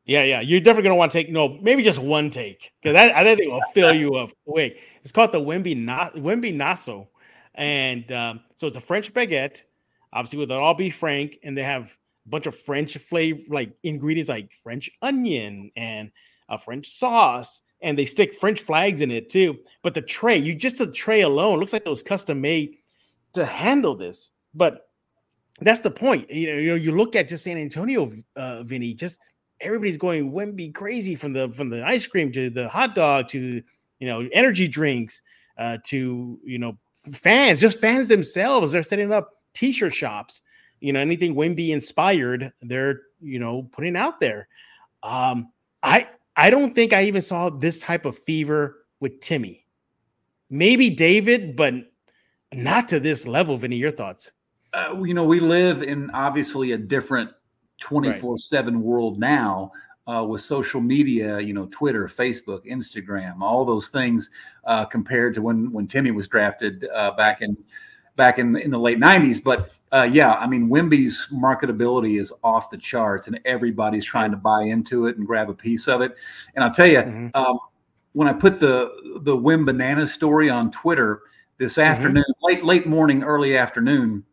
Yeah, 0.04 0.22
yeah. 0.22 0.40
You're 0.40 0.60
definitely 0.60 0.84
gonna 0.84 0.94
want 0.94 1.10
to 1.10 1.18
take 1.18 1.32
no, 1.32 1.58
maybe 1.60 1.82
just 1.82 1.98
one 1.98 2.30
take 2.30 2.72
because 2.80 2.94
I 2.94 3.24
think 3.24 3.40
it 3.40 3.50
will 3.50 3.60
fill 3.74 3.92
you 3.92 4.14
up. 4.14 4.30
Wait, 4.44 4.78
it's 5.02 5.10
called 5.10 5.32
the 5.32 5.40
Wemby 5.40 5.76
Na- 5.76 6.10
Wemby 6.10 6.54
Naso, 6.54 7.08
and 7.56 8.10
um, 8.12 8.40
so 8.54 8.68
it's 8.68 8.76
a 8.76 8.80
French 8.80 9.12
baguette, 9.12 9.64
obviously 10.12 10.38
with 10.38 10.52
an 10.52 10.58
all 10.58 10.74
beef 10.74 10.94
frank, 10.94 11.40
and 11.42 11.58
they 11.58 11.64
have 11.64 11.96
bunch 12.26 12.46
of 12.46 12.56
French 12.56 12.96
flavor 12.98 13.40
like 13.48 13.72
ingredients 13.82 14.28
like 14.28 14.50
French 14.62 14.90
onion 15.02 15.70
and 15.76 16.10
a 16.48 16.58
French 16.58 16.88
sauce, 16.88 17.62
and 17.80 17.98
they 17.98 18.06
stick 18.06 18.34
French 18.34 18.60
flags 18.60 19.00
in 19.00 19.10
it 19.10 19.28
too. 19.28 19.58
But 19.82 19.94
the 19.94 20.02
tray, 20.02 20.36
you 20.36 20.54
just 20.54 20.78
the 20.78 20.90
tray 20.90 21.22
alone 21.22 21.58
looks 21.58 21.72
like 21.72 21.82
it 21.84 21.90
was 21.90 22.02
custom 22.02 22.40
made 22.40 22.76
to 23.34 23.44
handle 23.44 23.94
this. 23.94 24.30
But 24.54 24.88
that's 25.60 25.80
the 25.80 25.90
point. 25.90 26.30
You 26.30 26.48
know, 26.48 26.58
you 26.58 26.68
know, 26.68 26.74
you 26.74 26.92
look 26.92 27.16
at 27.16 27.28
just 27.28 27.44
San 27.44 27.56
Antonio, 27.56 28.12
uh, 28.36 28.62
Vinny, 28.62 28.94
just 28.94 29.20
everybody's 29.60 29.96
going 29.96 30.32
Wemby 30.32 30.74
crazy 30.74 31.14
from 31.14 31.32
the 31.32 31.48
from 31.50 31.70
the 31.70 31.84
ice 31.84 32.06
cream 32.06 32.32
to 32.32 32.50
the 32.50 32.68
hot 32.68 32.94
dog 32.94 33.28
to 33.28 33.62
you 33.98 34.06
know 34.06 34.28
energy 34.32 34.68
drinks 34.68 35.22
uh, 35.58 35.78
to 35.84 36.38
you 36.44 36.58
know 36.58 36.76
fans, 37.12 37.60
just 37.60 37.80
fans 37.80 38.08
themselves. 38.08 38.72
They're 38.72 38.82
setting 38.82 39.12
up 39.12 39.30
t-shirt 39.54 39.94
shops. 39.94 40.42
You 40.86 40.92
know, 40.92 41.00
anything 41.00 41.34
Wemby 41.34 41.70
inspired, 41.70 42.52
they're 42.62 43.02
you 43.20 43.38
know 43.38 43.68
putting 43.72 43.96
out 43.96 44.20
there. 44.20 44.48
Um, 45.02 45.50
I 45.82 46.08
I 46.36 46.50
don't 46.50 46.74
think 46.74 46.92
I 46.92 47.04
even 47.04 47.22
saw 47.22 47.50
this 47.50 47.78
type 47.78 48.04
of 48.06 48.18
fever 48.18 48.84
with 49.00 49.20
Timmy. 49.20 49.66
Maybe 50.48 50.90
David, 50.90 51.56
but 51.56 51.74
not 52.52 52.88
to 52.88 53.00
this 53.00 53.26
level. 53.26 53.58
Vinny, 53.58 53.76
your 53.76 53.90
thoughts? 53.90 54.30
uh, 54.76 55.02
you 55.02 55.14
know, 55.14 55.24
we 55.24 55.40
live 55.40 55.82
in 55.82 56.10
obviously 56.10 56.72
a 56.72 56.78
different 56.78 57.30
24 57.80 58.32
right. 58.32 58.40
7 58.40 58.82
world 58.82 59.18
now 59.18 59.72
uh, 60.06 60.24
with 60.24 60.42
social 60.42 60.80
media, 60.80 61.40
you 61.40 61.54
know, 61.54 61.66
Twitter, 61.72 62.06
Facebook, 62.06 62.66
Instagram, 62.66 63.40
all 63.40 63.64
those 63.64 63.88
things 63.88 64.30
uh, 64.64 64.84
compared 64.84 65.34
to 65.34 65.42
when 65.42 65.72
when 65.72 65.86
Timmy 65.86 66.10
was 66.10 66.28
drafted 66.28 66.86
uh, 66.94 67.12
back 67.12 67.40
in 67.40 67.56
back 68.16 68.38
in 68.38 68.56
in 68.56 68.70
the 68.70 68.78
late 68.78 68.98
90s. 68.98 69.42
But 69.42 69.70
uh, 69.92 70.08
yeah, 70.10 70.32
I 70.34 70.46
mean, 70.46 70.68
Wemby's 70.68 71.28
marketability 71.32 72.20
is 72.20 72.32
off 72.42 72.70
the 72.70 72.78
charts, 72.78 73.28
and 73.28 73.38
everybody's 73.44 74.04
trying 74.04 74.30
to 74.32 74.36
buy 74.36 74.62
into 74.62 75.06
it 75.06 75.16
and 75.16 75.26
grab 75.26 75.48
a 75.48 75.54
piece 75.54 75.88
of 75.88 76.00
it. 76.00 76.16
And 76.54 76.64
I'll 76.64 76.72
tell 76.72 76.86
you, 76.86 76.98
mm-hmm. 76.98 77.28
um, 77.34 77.58
when 78.12 78.28
I 78.28 78.32
put 78.32 78.58
the 78.60 79.20
the 79.22 79.36
Wem-Banana 79.36 80.06
story 80.06 80.50
on 80.50 80.70
Twitter 80.70 81.22
this 81.58 81.74
mm-hmm. 81.74 81.92
afternoon, 81.92 82.24
late 82.42 82.64
late 82.64 82.86
morning, 82.86 83.22
early 83.22 83.56
afternoon 83.56 84.24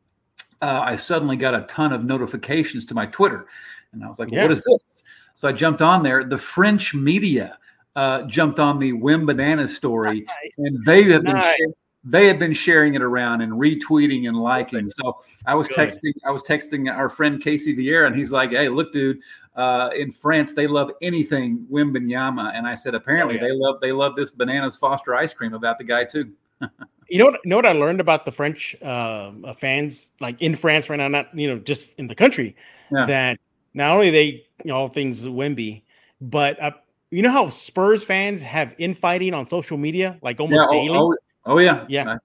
uh, 0.63 0.81
I 0.81 0.95
suddenly 0.95 1.35
got 1.35 1.53
a 1.53 1.61
ton 1.63 1.91
of 1.91 2.05
notifications 2.05 2.85
to 2.85 2.93
my 2.93 3.05
Twitter. 3.07 3.47
And 3.91 4.01
I 4.01 4.07
was 4.07 4.17
like, 4.17 4.31
yeah. 4.31 4.43
what 4.43 4.51
is 4.51 4.61
this? 4.61 5.03
So 5.33 5.49
I 5.49 5.51
jumped 5.51 5.81
on 5.81 6.03
there. 6.03 6.23
The 6.23 6.37
French 6.37 6.93
media 6.93 7.57
uh, 7.97 8.23
jumped 8.23 8.59
on 8.59 8.79
the 8.79 8.93
Wem-Banana 8.93 9.67
story, 9.67 10.21
nice. 10.27 10.57
and 10.57 10.85
they 10.85 11.03
have 11.11 11.23
been 11.23 11.33
nice. 11.33 11.57
They 12.05 12.27
have 12.27 12.37
been 12.37 12.53
sharing 12.53 12.95
it 12.95 13.01
around 13.01 13.41
and 13.41 13.53
retweeting 13.53 14.27
and 14.27 14.35
liking. 14.37 14.89
So 14.89 15.21
I 15.45 15.55
was 15.55 15.67
Good. 15.69 15.77
texting 15.77 16.13
I 16.25 16.31
was 16.31 16.43
texting 16.43 16.93
our 16.93 17.09
friend 17.09 17.41
Casey 17.41 17.75
Vieira, 17.75 18.07
and 18.07 18.15
he's 18.15 18.31
like, 18.31 18.51
"Hey, 18.51 18.67
look, 18.67 18.91
dude, 18.91 19.19
uh, 19.55 19.89
in 19.95 20.11
France 20.11 20.53
they 20.53 20.67
love 20.67 20.91
anything 21.01 21.65
Wembanyama," 21.71 22.55
and 22.55 22.67
I 22.67 22.73
said, 22.73 22.93
"Apparently 22.93 23.39
oh, 23.39 23.41
yeah. 23.41 23.47
they 23.47 23.53
love 23.53 23.81
they 23.81 23.91
love 23.93 24.15
this 24.15 24.31
bananas 24.31 24.75
Foster 24.75 25.15
ice 25.15 25.33
cream 25.33 25.53
about 25.53 25.77
the 25.77 25.85
guy 25.85 26.03
too." 26.03 26.33
you 27.09 27.19
know 27.19 27.25
what? 27.25 27.39
You 27.43 27.49
know 27.49 27.55
what 27.55 27.65
I 27.65 27.71
learned 27.71 28.01
about 28.01 28.25
the 28.25 28.31
French 28.31 28.75
uh, 28.81 29.31
uh, 29.43 29.53
fans, 29.53 30.11
like 30.19 30.41
in 30.41 30.55
France 30.55 30.89
right 30.89 30.97
now, 30.97 31.07
not 31.07 31.37
you 31.37 31.47
know 31.47 31.59
just 31.59 31.87
in 31.97 32.07
the 32.07 32.15
country, 32.15 32.55
yeah. 32.91 33.05
that 33.05 33.39
not 33.73 33.91
only 33.91 34.09
they 34.09 34.25
you 34.25 34.43
know 34.65 34.75
all 34.75 34.87
things 34.87 35.25
Wemby, 35.25 35.83
but 36.19 36.61
uh, 36.61 36.71
you 37.11 37.21
know 37.21 37.31
how 37.31 37.47
Spurs 37.49 38.03
fans 38.03 38.41
have 38.41 38.73
infighting 38.77 39.33
on 39.33 39.45
social 39.45 39.77
media, 39.77 40.17
like 40.21 40.39
almost 40.39 40.67
yeah, 40.71 40.79
daily. 40.79 40.97
Oh, 40.97 41.13
oh, 41.13 41.17
yeah, 41.57 41.85
yeah. 41.89 42.17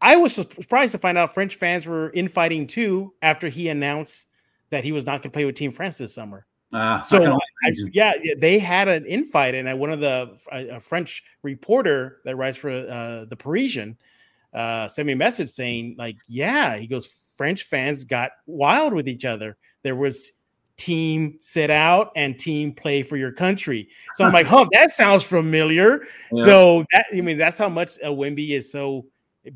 I 0.00 0.16
was 0.16 0.34
surprised 0.34 0.92
to 0.92 0.98
find 0.98 1.18
out 1.18 1.34
French 1.34 1.56
fans 1.56 1.86
were 1.86 2.10
infighting 2.12 2.66
too 2.66 3.12
after 3.22 3.48
he 3.48 3.68
announced 3.68 4.26
that 4.70 4.84
he 4.84 4.92
was 4.92 5.04
not 5.04 5.22
going 5.22 5.22
to 5.22 5.30
play 5.30 5.44
with 5.44 5.56
Team 5.56 5.72
France 5.72 5.98
this 5.98 6.14
summer. 6.14 6.46
Uh, 6.72 7.02
so 7.02 7.36
I, 7.64 7.72
yeah, 7.92 8.12
they 8.38 8.60
had 8.60 8.86
an 8.86 9.04
infight, 9.04 9.54
and 9.54 9.78
one 9.80 9.90
of 9.90 9.98
the 10.00 10.38
a, 10.52 10.76
a 10.76 10.80
French 10.80 11.24
reporter 11.42 12.20
that 12.24 12.36
writes 12.36 12.56
for 12.56 12.70
uh, 12.70 13.24
the 13.24 13.36
Parisian 13.36 13.98
uh, 14.54 14.86
sent 14.86 15.06
me 15.06 15.12
a 15.12 15.16
message 15.16 15.50
saying 15.50 15.96
like, 15.98 16.16
yeah, 16.28 16.76
he 16.76 16.86
goes, 16.86 17.06
French 17.36 17.64
fans 17.64 18.04
got 18.04 18.30
wild 18.46 18.92
with 18.92 19.08
each 19.08 19.24
other. 19.24 19.56
There 19.82 19.96
was 19.96 20.32
team 20.80 21.36
sit 21.40 21.70
out 21.70 22.10
and 22.16 22.38
team 22.38 22.72
play 22.72 23.02
for 23.02 23.16
your 23.16 23.30
country. 23.30 23.88
So 24.14 24.24
I'm 24.24 24.32
like, 24.32 24.50
oh, 24.50 24.66
that 24.72 24.90
sounds 24.90 25.24
familiar. 25.24 26.06
Yeah. 26.32 26.44
So 26.44 26.84
that 26.92 27.06
I 27.12 27.20
mean, 27.20 27.36
that's 27.36 27.58
how 27.58 27.68
much 27.68 27.98
a 27.98 28.08
Wemby 28.08 28.50
is 28.50 28.72
so 28.72 29.06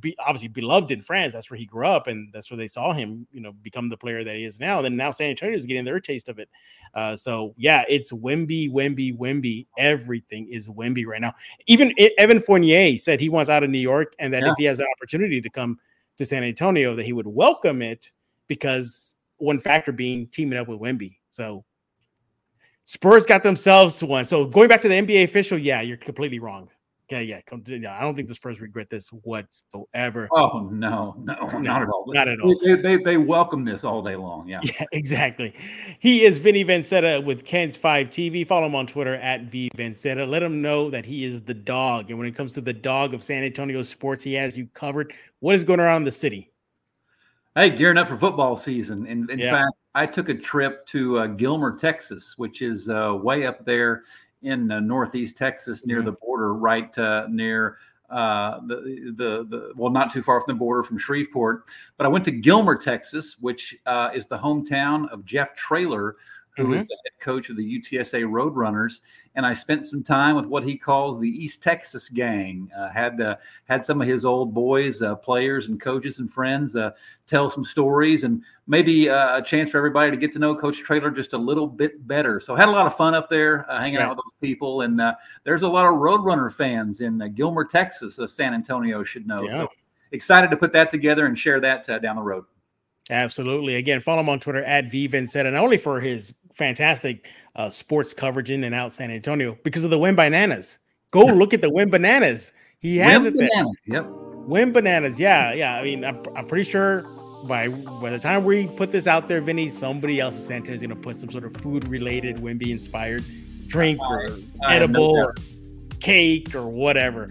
be 0.00 0.16
obviously 0.18 0.48
beloved 0.48 0.90
in 0.90 1.00
France. 1.00 1.32
That's 1.32 1.50
where 1.50 1.58
he 1.58 1.66
grew 1.66 1.86
up, 1.86 2.06
and 2.06 2.30
that's 2.32 2.50
where 2.50 2.56
they 2.56 2.68
saw 2.68 2.92
him, 2.92 3.26
you 3.32 3.40
know, 3.40 3.52
become 3.52 3.88
the 3.88 3.96
player 3.96 4.22
that 4.22 4.36
he 4.36 4.44
is 4.44 4.60
now. 4.60 4.82
Then 4.82 4.96
now 4.96 5.10
San 5.10 5.30
Antonio 5.30 5.56
is 5.56 5.66
getting 5.66 5.84
their 5.84 6.00
taste 6.00 6.28
of 6.28 6.38
it. 6.38 6.48
Uh, 6.94 7.16
so 7.16 7.54
yeah, 7.56 7.84
it's 7.88 8.12
Wemby, 8.12 8.70
Wemby, 8.70 9.16
Wemby. 9.16 9.66
Everything 9.78 10.48
is 10.48 10.68
Wemby 10.68 11.06
right 11.06 11.20
now. 11.20 11.34
Even 11.66 11.94
Evan 12.18 12.40
Fournier 12.40 12.98
said 12.98 13.20
he 13.20 13.28
wants 13.28 13.50
out 13.50 13.62
of 13.62 13.70
New 13.70 13.78
York, 13.78 14.14
and 14.18 14.32
that 14.34 14.42
yeah. 14.42 14.52
if 14.52 14.56
he 14.58 14.64
has 14.64 14.80
an 14.80 14.86
opportunity 14.96 15.40
to 15.40 15.50
come 15.50 15.78
to 16.16 16.24
San 16.24 16.44
Antonio, 16.44 16.94
that 16.94 17.04
he 17.04 17.12
would 17.12 17.26
welcome 17.26 17.82
it 17.82 18.10
because 18.46 19.13
one 19.38 19.58
factor 19.60 19.92
being 19.92 20.26
teaming 20.28 20.58
up 20.58 20.68
with 20.68 20.80
Wemby. 20.80 21.16
So 21.30 21.64
Spurs 22.84 23.26
got 23.26 23.42
themselves 23.42 24.02
one. 24.02 24.24
So 24.24 24.44
going 24.44 24.68
back 24.68 24.80
to 24.82 24.88
the 24.88 24.94
NBA 24.94 25.24
official, 25.24 25.58
yeah, 25.58 25.80
you're 25.80 25.96
completely 25.96 26.38
wrong. 26.38 26.68
Yeah, 27.10 27.20
yeah, 27.20 27.40
yeah. 27.66 27.98
I 27.98 28.00
don't 28.00 28.14
think 28.16 28.28
the 28.28 28.34
Spurs 28.34 28.62
regret 28.62 28.88
this 28.88 29.08
whatsoever. 29.08 30.26
Oh 30.32 30.70
no, 30.72 31.14
no, 31.18 31.34
no 31.34 31.58
not 31.58 31.82
at 31.82 31.88
all. 31.90 32.04
Not 32.08 32.28
at 32.28 32.40
all. 32.40 32.58
They, 32.64 32.76
they, 32.76 32.96
they, 32.96 33.16
welcome 33.18 33.62
this 33.62 33.84
all 33.84 34.02
day 34.02 34.16
long. 34.16 34.48
Yeah, 34.48 34.60
yeah, 34.62 34.84
exactly. 34.92 35.54
He 35.98 36.24
is 36.24 36.38
Vinnie 36.38 36.64
Vinzetta 36.64 37.22
with 37.22 37.44
KENS 37.44 37.76
Five 37.76 38.08
TV. 38.08 38.46
Follow 38.46 38.66
him 38.66 38.74
on 38.74 38.86
Twitter 38.86 39.16
at 39.16 39.42
V 39.42 39.70
Vinzetta. 39.76 40.26
Let 40.26 40.42
him 40.42 40.62
know 40.62 40.88
that 40.90 41.04
he 41.04 41.26
is 41.26 41.42
the 41.42 41.52
dog, 41.52 42.08
and 42.08 42.18
when 42.18 42.26
it 42.26 42.34
comes 42.34 42.54
to 42.54 42.62
the 42.62 42.72
dog 42.72 43.12
of 43.12 43.22
San 43.22 43.44
Antonio 43.44 43.82
sports, 43.82 44.24
he 44.24 44.32
has 44.34 44.56
you 44.56 44.66
covered. 44.72 45.12
What 45.40 45.54
is 45.54 45.62
going 45.62 45.80
around 45.80 45.98
in 45.98 46.04
the 46.04 46.12
city? 46.12 46.53
Hey, 47.56 47.70
gearing 47.70 47.98
up 47.98 48.08
for 48.08 48.16
football 48.16 48.56
season. 48.56 49.06
In, 49.06 49.30
in 49.30 49.38
yeah. 49.38 49.52
fact, 49.52 49.74
I 49.94 50.06
took 50.06 50.28
a 50.28 50.34
trip 50.34 50.84
to 50.86 51.20
uh, 51.20 51.26
Gilmer, 51.28 51.76
Texas, 51.76 52.36
which 52.36 52.62
is 52.62 52.88
uh, 52.88 53.14
way 53.14 53.46
up 53.46 53.64
there 53.64 54.02
in 54.42 54.72
uh, 54.72 54.80
northeast 54.80 55.36
Texas 55.36 55.86
near 55.86 55.98
mm-hmm. 55.98 56.06
the 56.06 56.12
border, 56.14 56.54
right 56.54 56.98
uh, 56.98 57.28
near 57.30 57.78
uh, 58.10 58.58
the, 58.66 59.12
the 59.16 59.46
the 59.48 59.72
well, 59.76 59.92
not 59.92 60.12
too 60.12 60.20
far 60.20 60.40
from 60.40 60.56
the 60.56 60.58
border 60.58 60.82
from 60.82 60.98
Shreveport. 60.98 61.66
But 61.96 62.06
I 62.06 62.08
went 62.08 62.24
to 62.24 62.32
Gilmer, 62.32 62.74
Texas, 62.74 63.36
which 63.38 63.76
uh, 63.86 64.10
is 64.12 64.26
the 64.26 64.36
hometown 64.36 65.08
of 65.12 65.24
Jeff 65.24 65.54
Traylor, 65.54 66.16
who 66.56 66.64
mm-hmm. 66.64 66.74
is 66.74 66.86
the 66.86 66.96
head 67.04 67.20
coach 67.20 67.50
of 67.50 67.56
the 67.56 67.80
UTSA 67.80 68.24
Roadrunners, 68.24 69.00
and 69.34 69.44
I 69.44 69.52
spent 69.52 69.86
some 69.86 70.04
time 70.04 70.36
with 70.36 70.46
what 70.46 70.62
he 70.62 70.76
calls 70.76 71.18
the 71.18 71.28
East 71.28 71.62
Texas 71.62 72.08
gang. 72.08 72.70
Uh, 72.76 72.88
had 72.90 73.20
uh, 73.20 73.36
had 73.64 73.84
some 73.84 74.00
of 74.00 74.06
his 74.06 74.24
old 74.24 74.54
boys, 74.54 75.02
uh, 75.02 75.16
players, 75.16 75.66
and 75.66 75.80
coaches 75.80 76.20
and 76.20 76.30
friends 76.30 76.76
uh, 76.76 76.92
tell 77.26 77.50
some 77.50 77.64
stories, 77.64 78.22
and 78.22 78.42
maybe 78.68 79.10
uh, 79.10 79.38
a 79.38 79.42
chance 79.42 79.70
for 79.70 79.78
everybody 79.78 80.10
to 80.10 80.16
get 80.16 80.30
to 80.32 80.38
know 80.38 80.54
Coach 80.54 80.78
Traylor 80.78 81.10
just 81.10 81.32
a 81.32 81.38
little 81.38 81.66
bit 81.66 82.06
better. 82.06 82.38
So 82.38 82.54
had 82.54 82.68
a 82.68 82.72
lot 82.72 82.86
of 82.86 82.96
fun 82.96 83.14
up 83.14 83.28
there, 83.28 83.68
uh, 83.70 83.80
hanging 83.80 83.98
out 83.98 84.10
with 84.10 84.18
those 84.18 84.34
people, 84.40 84.82
and 84.82 85.00
there's 85.42 85.62
a 85.62 85.68
lot 85.68 85.86
of 85.86 85.98
Roadrunner 85.98 86.52
fans 86.52 87.00
in 87.00 87.18
Gilmer, 87.34 87.64
Texas. 87.64 88.20
San 88.32 88.54
Antonio 88.54 89.02
should 89.02 89.26
know. 89.26 89.42
Yeah. 89.42 89.56
So 89.56 89.68
excited 90.12 90.50
to 90.50 90.56
put 90.56 90.72
that 90.72 90.90
together 90.90 91.26
and 91.26 91.36
share 91.36 91.60
that 91.60 91.86
down 92.00 92.16
the 92.16 92.22
road. 92.22 92.44
Absolutely. 93.10 93.74
Again, 93.76 94.00
follow 94.00 94.20
him 94.20 94.28
on 94.28 94.40
Twitter 94.40 94.64
at 94.64 94.90
VVinzetta, 94.90 95.52
not 95.52 95.62
only 95.62 95.76
for 95.76 96.00
his 96.00 96.34
fantastic 96.54 97.28
uh, 97.56 97.68
sports 97.68 98.14
coverage 98.14 98.50
in 98.50 98.64
and 98.64 98.74
out 98.74 98.92
San 98.92 99.10
Antonio 99.10 99.58
because 99.62 99.84
of 99.84 99.90
the 99.90 99.98
Wem-Bananas. 99.98 100.78
Go 101.10 101.26
look 101.26 101.52
at 101.54 101.60
the 101.60 101.70
Wem-Bananas. 101.70 102.52
He 102.78 102.96
has 102.98 103.22
Win 103.22 103.34
it 103.34 103.38
there. 103.38 103.64
Yep. 103.86 104.06
Wem-Bananas. 104.46 105.20
Yeah, 105.20 105.52
yeah. 105.52 105.76
I 105.76 105.82
mean, 105.82 106.04
I'm, 106.04 106.24
I'm 106.36 106.46
pretty 106.46 106.68
sure 106.68 107.02
by 107.46 107.68
by 107.68 108.10
the 108.10 108.18
time 108.18 108.44
we 108.44 108.66
put 108.66 108.90
this 108.90 109.06
out 109.06 109.28
there, 109.28 109.40
Vinny, 109.40 109.68
somebody 109.68 110.20
else 110.20 110.36
in 110.36 110.42
San 110.42 110.56
Antonio 110.56 110.74
is 110.74 110.80
going 110.80 110.90
to 110.90 110.96
put 110.96 111.18
some 111.18 111.30
sort 111.30 111.44
of 111.44 111.54
food 111.58 111.86
related 111.88 112.36
Wemby 112.38 112.70
inspired 112.70 113.22
drink 113.66 114.00
or 114.02 114.28
edible 114.68 115.16
or 115.16 115.34
cake 116.04 116.54
or 116.54 116.68
whatever. 116.68 117.28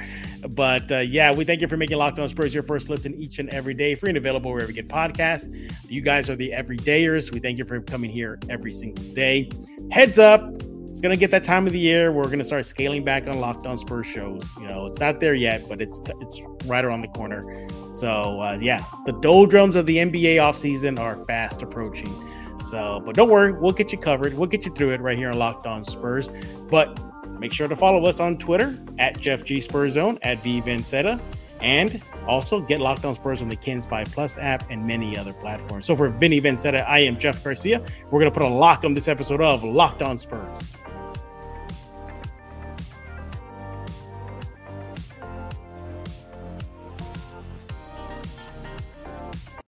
But 0.55 0.91
uh, 0.91 0.97
yeah, 0.99 1.31
we 1.31 1.45
thank 1.45 1.61
you 1.61 1.67
for 1.67 1.77
making 1.77 1.97
Locked 1.97 2.17
On 2.17 2.27
Spurs 2.27 2.53
your 2.53 2.63
first 2.63 2.89
listen 2.89 3.13
each 3.13 3.37
and 3.37 3.49
every 3.53 3.75
day, 3.75 3.93
free 3.93 4.09
and 4.09 4.17
available 4.17 4.51
wherever 4.51 4.71
you 4.71 4.75
get 4.75 4.87
podcasts. 4.87 5.71
You 5.89 6.01
guys 6.01 6.29
are 6.29 6.35
the 6.35 6.51
everydayers. 6.51 7.31
We 7.31 7.39
thank 7.39 7.59
you 7.59 7.65
for 7.65 7.79
coming 7.81 8.09
here 8.09 8.39
every 8.49 8.73
single 8.73 9.03
day. 9.13 9.49
Heads 9.91 10.17
up, 10.17 10.41
it's 10.89 11.01
gonna 11.01 11.15
get 11.15 11.29
that 11.31 11.43
time 11.43 11.67
of 11.67 11.73
the 11.73 11.79
year. 11.79 12.11
We're 12.11 12.27
gonna 12.27 12.43
start 12.43 12.65
scaling 12.65 13.03
back 13.03 13.27
on 13.27 13.39
Locked 13.39 13.67
On 13.67 13.77
Spurs 13.77 14.07
shows. 14.07 14.51
You 14.59 14.67
know, 14.67 14.87
it's 14.87 14.99
not 14.99 15.19
there 15.19 15.35
yet, 15.35 15.61
but 15.69 15.79
it's 15.79 16.01
it's 16.19 16.41
right 16.65 16.83
around 16.83 17.01
the 17.01 17.09
corner. 17.09 17.67
So 17.93 18.41
uh, 18.41 18.57
yeah, 18.59 18.83
the 19.05 19.13
doldrums 19.13 19.75
of 19.75 19.85
the 19.85 19.97
NBA 19.97 20.37
offseason 20.37 20.99
are 20.99 21.23
fast 21.25 21.61
approaching. 21.61 22.11
So, 22.59 23.01
but 23.05 23.15
don't 23.15 23.29
worry, 23.29 23.51
we'll 23.51 23.73
get 23.73 23.91
you 23.91 23.97
covered. 23.99 24.33
We'll 24.33 24.47
get 24.47 24.65
you 24.65 24.71
through 24.71 24.93
it 24.93 25.01
right 25.01 25.17
here 25.17 25.29
on 25.29 25.37
Locked 25.37 25.67
On 25.67 25.83
Spurs. 25.83 26.29
But 26.69 26.97
Make 27.39 27.51
sure 27.53 27.67
to 27.67 27.75
follow 27.75 28.05
us 28.05 28.19
on 28.19 28.37
Twitter 28.37 28.77
at 28.99 29.19
Jeff 29.19 29.43
G 29.43 29.57
Spurzone, 29.57 30.17
at 30.21 30.41
V 30.43 30.61
Vinzetta, 30.61 31.19
and 31.61 32.01
also 32.27 32.61
get 32.61 32.79
Locked 32.79 33.05
On 33.05 33.15
Spurs 33.15 33.41
on 33.41 33.49
the 33.49 33.55
KENS 33.55 33.87
5 33.87 34.07
Plus 34.11 34.37
app 34.37 34.69
and 34.69 34.85
many 34.85 35.17
other 35.17 35.33
platforms. 35.33 35.85
So 35.85 35.95
for 35.95 36.09
Vinnie 36.09 36.41
Vinzetta, 36.41 36.85
I 36.87 36.99
am 36.99 37.17
Jeff 37.17 37.43
Garcia. 37.43 37.81
We're 38.11 38.19
going 38.19 38.31
to 38.31 38.39
put 38.39 38.45
a 38.45 38.53
lock 38.53 38.83
on 38.83 38.93
this 38.93 39.07
episode 39.07 39.41
of 39.41 39.63
Locked 39.63 40.01
On 40.01 40.17
Spurs. 40.17 40.75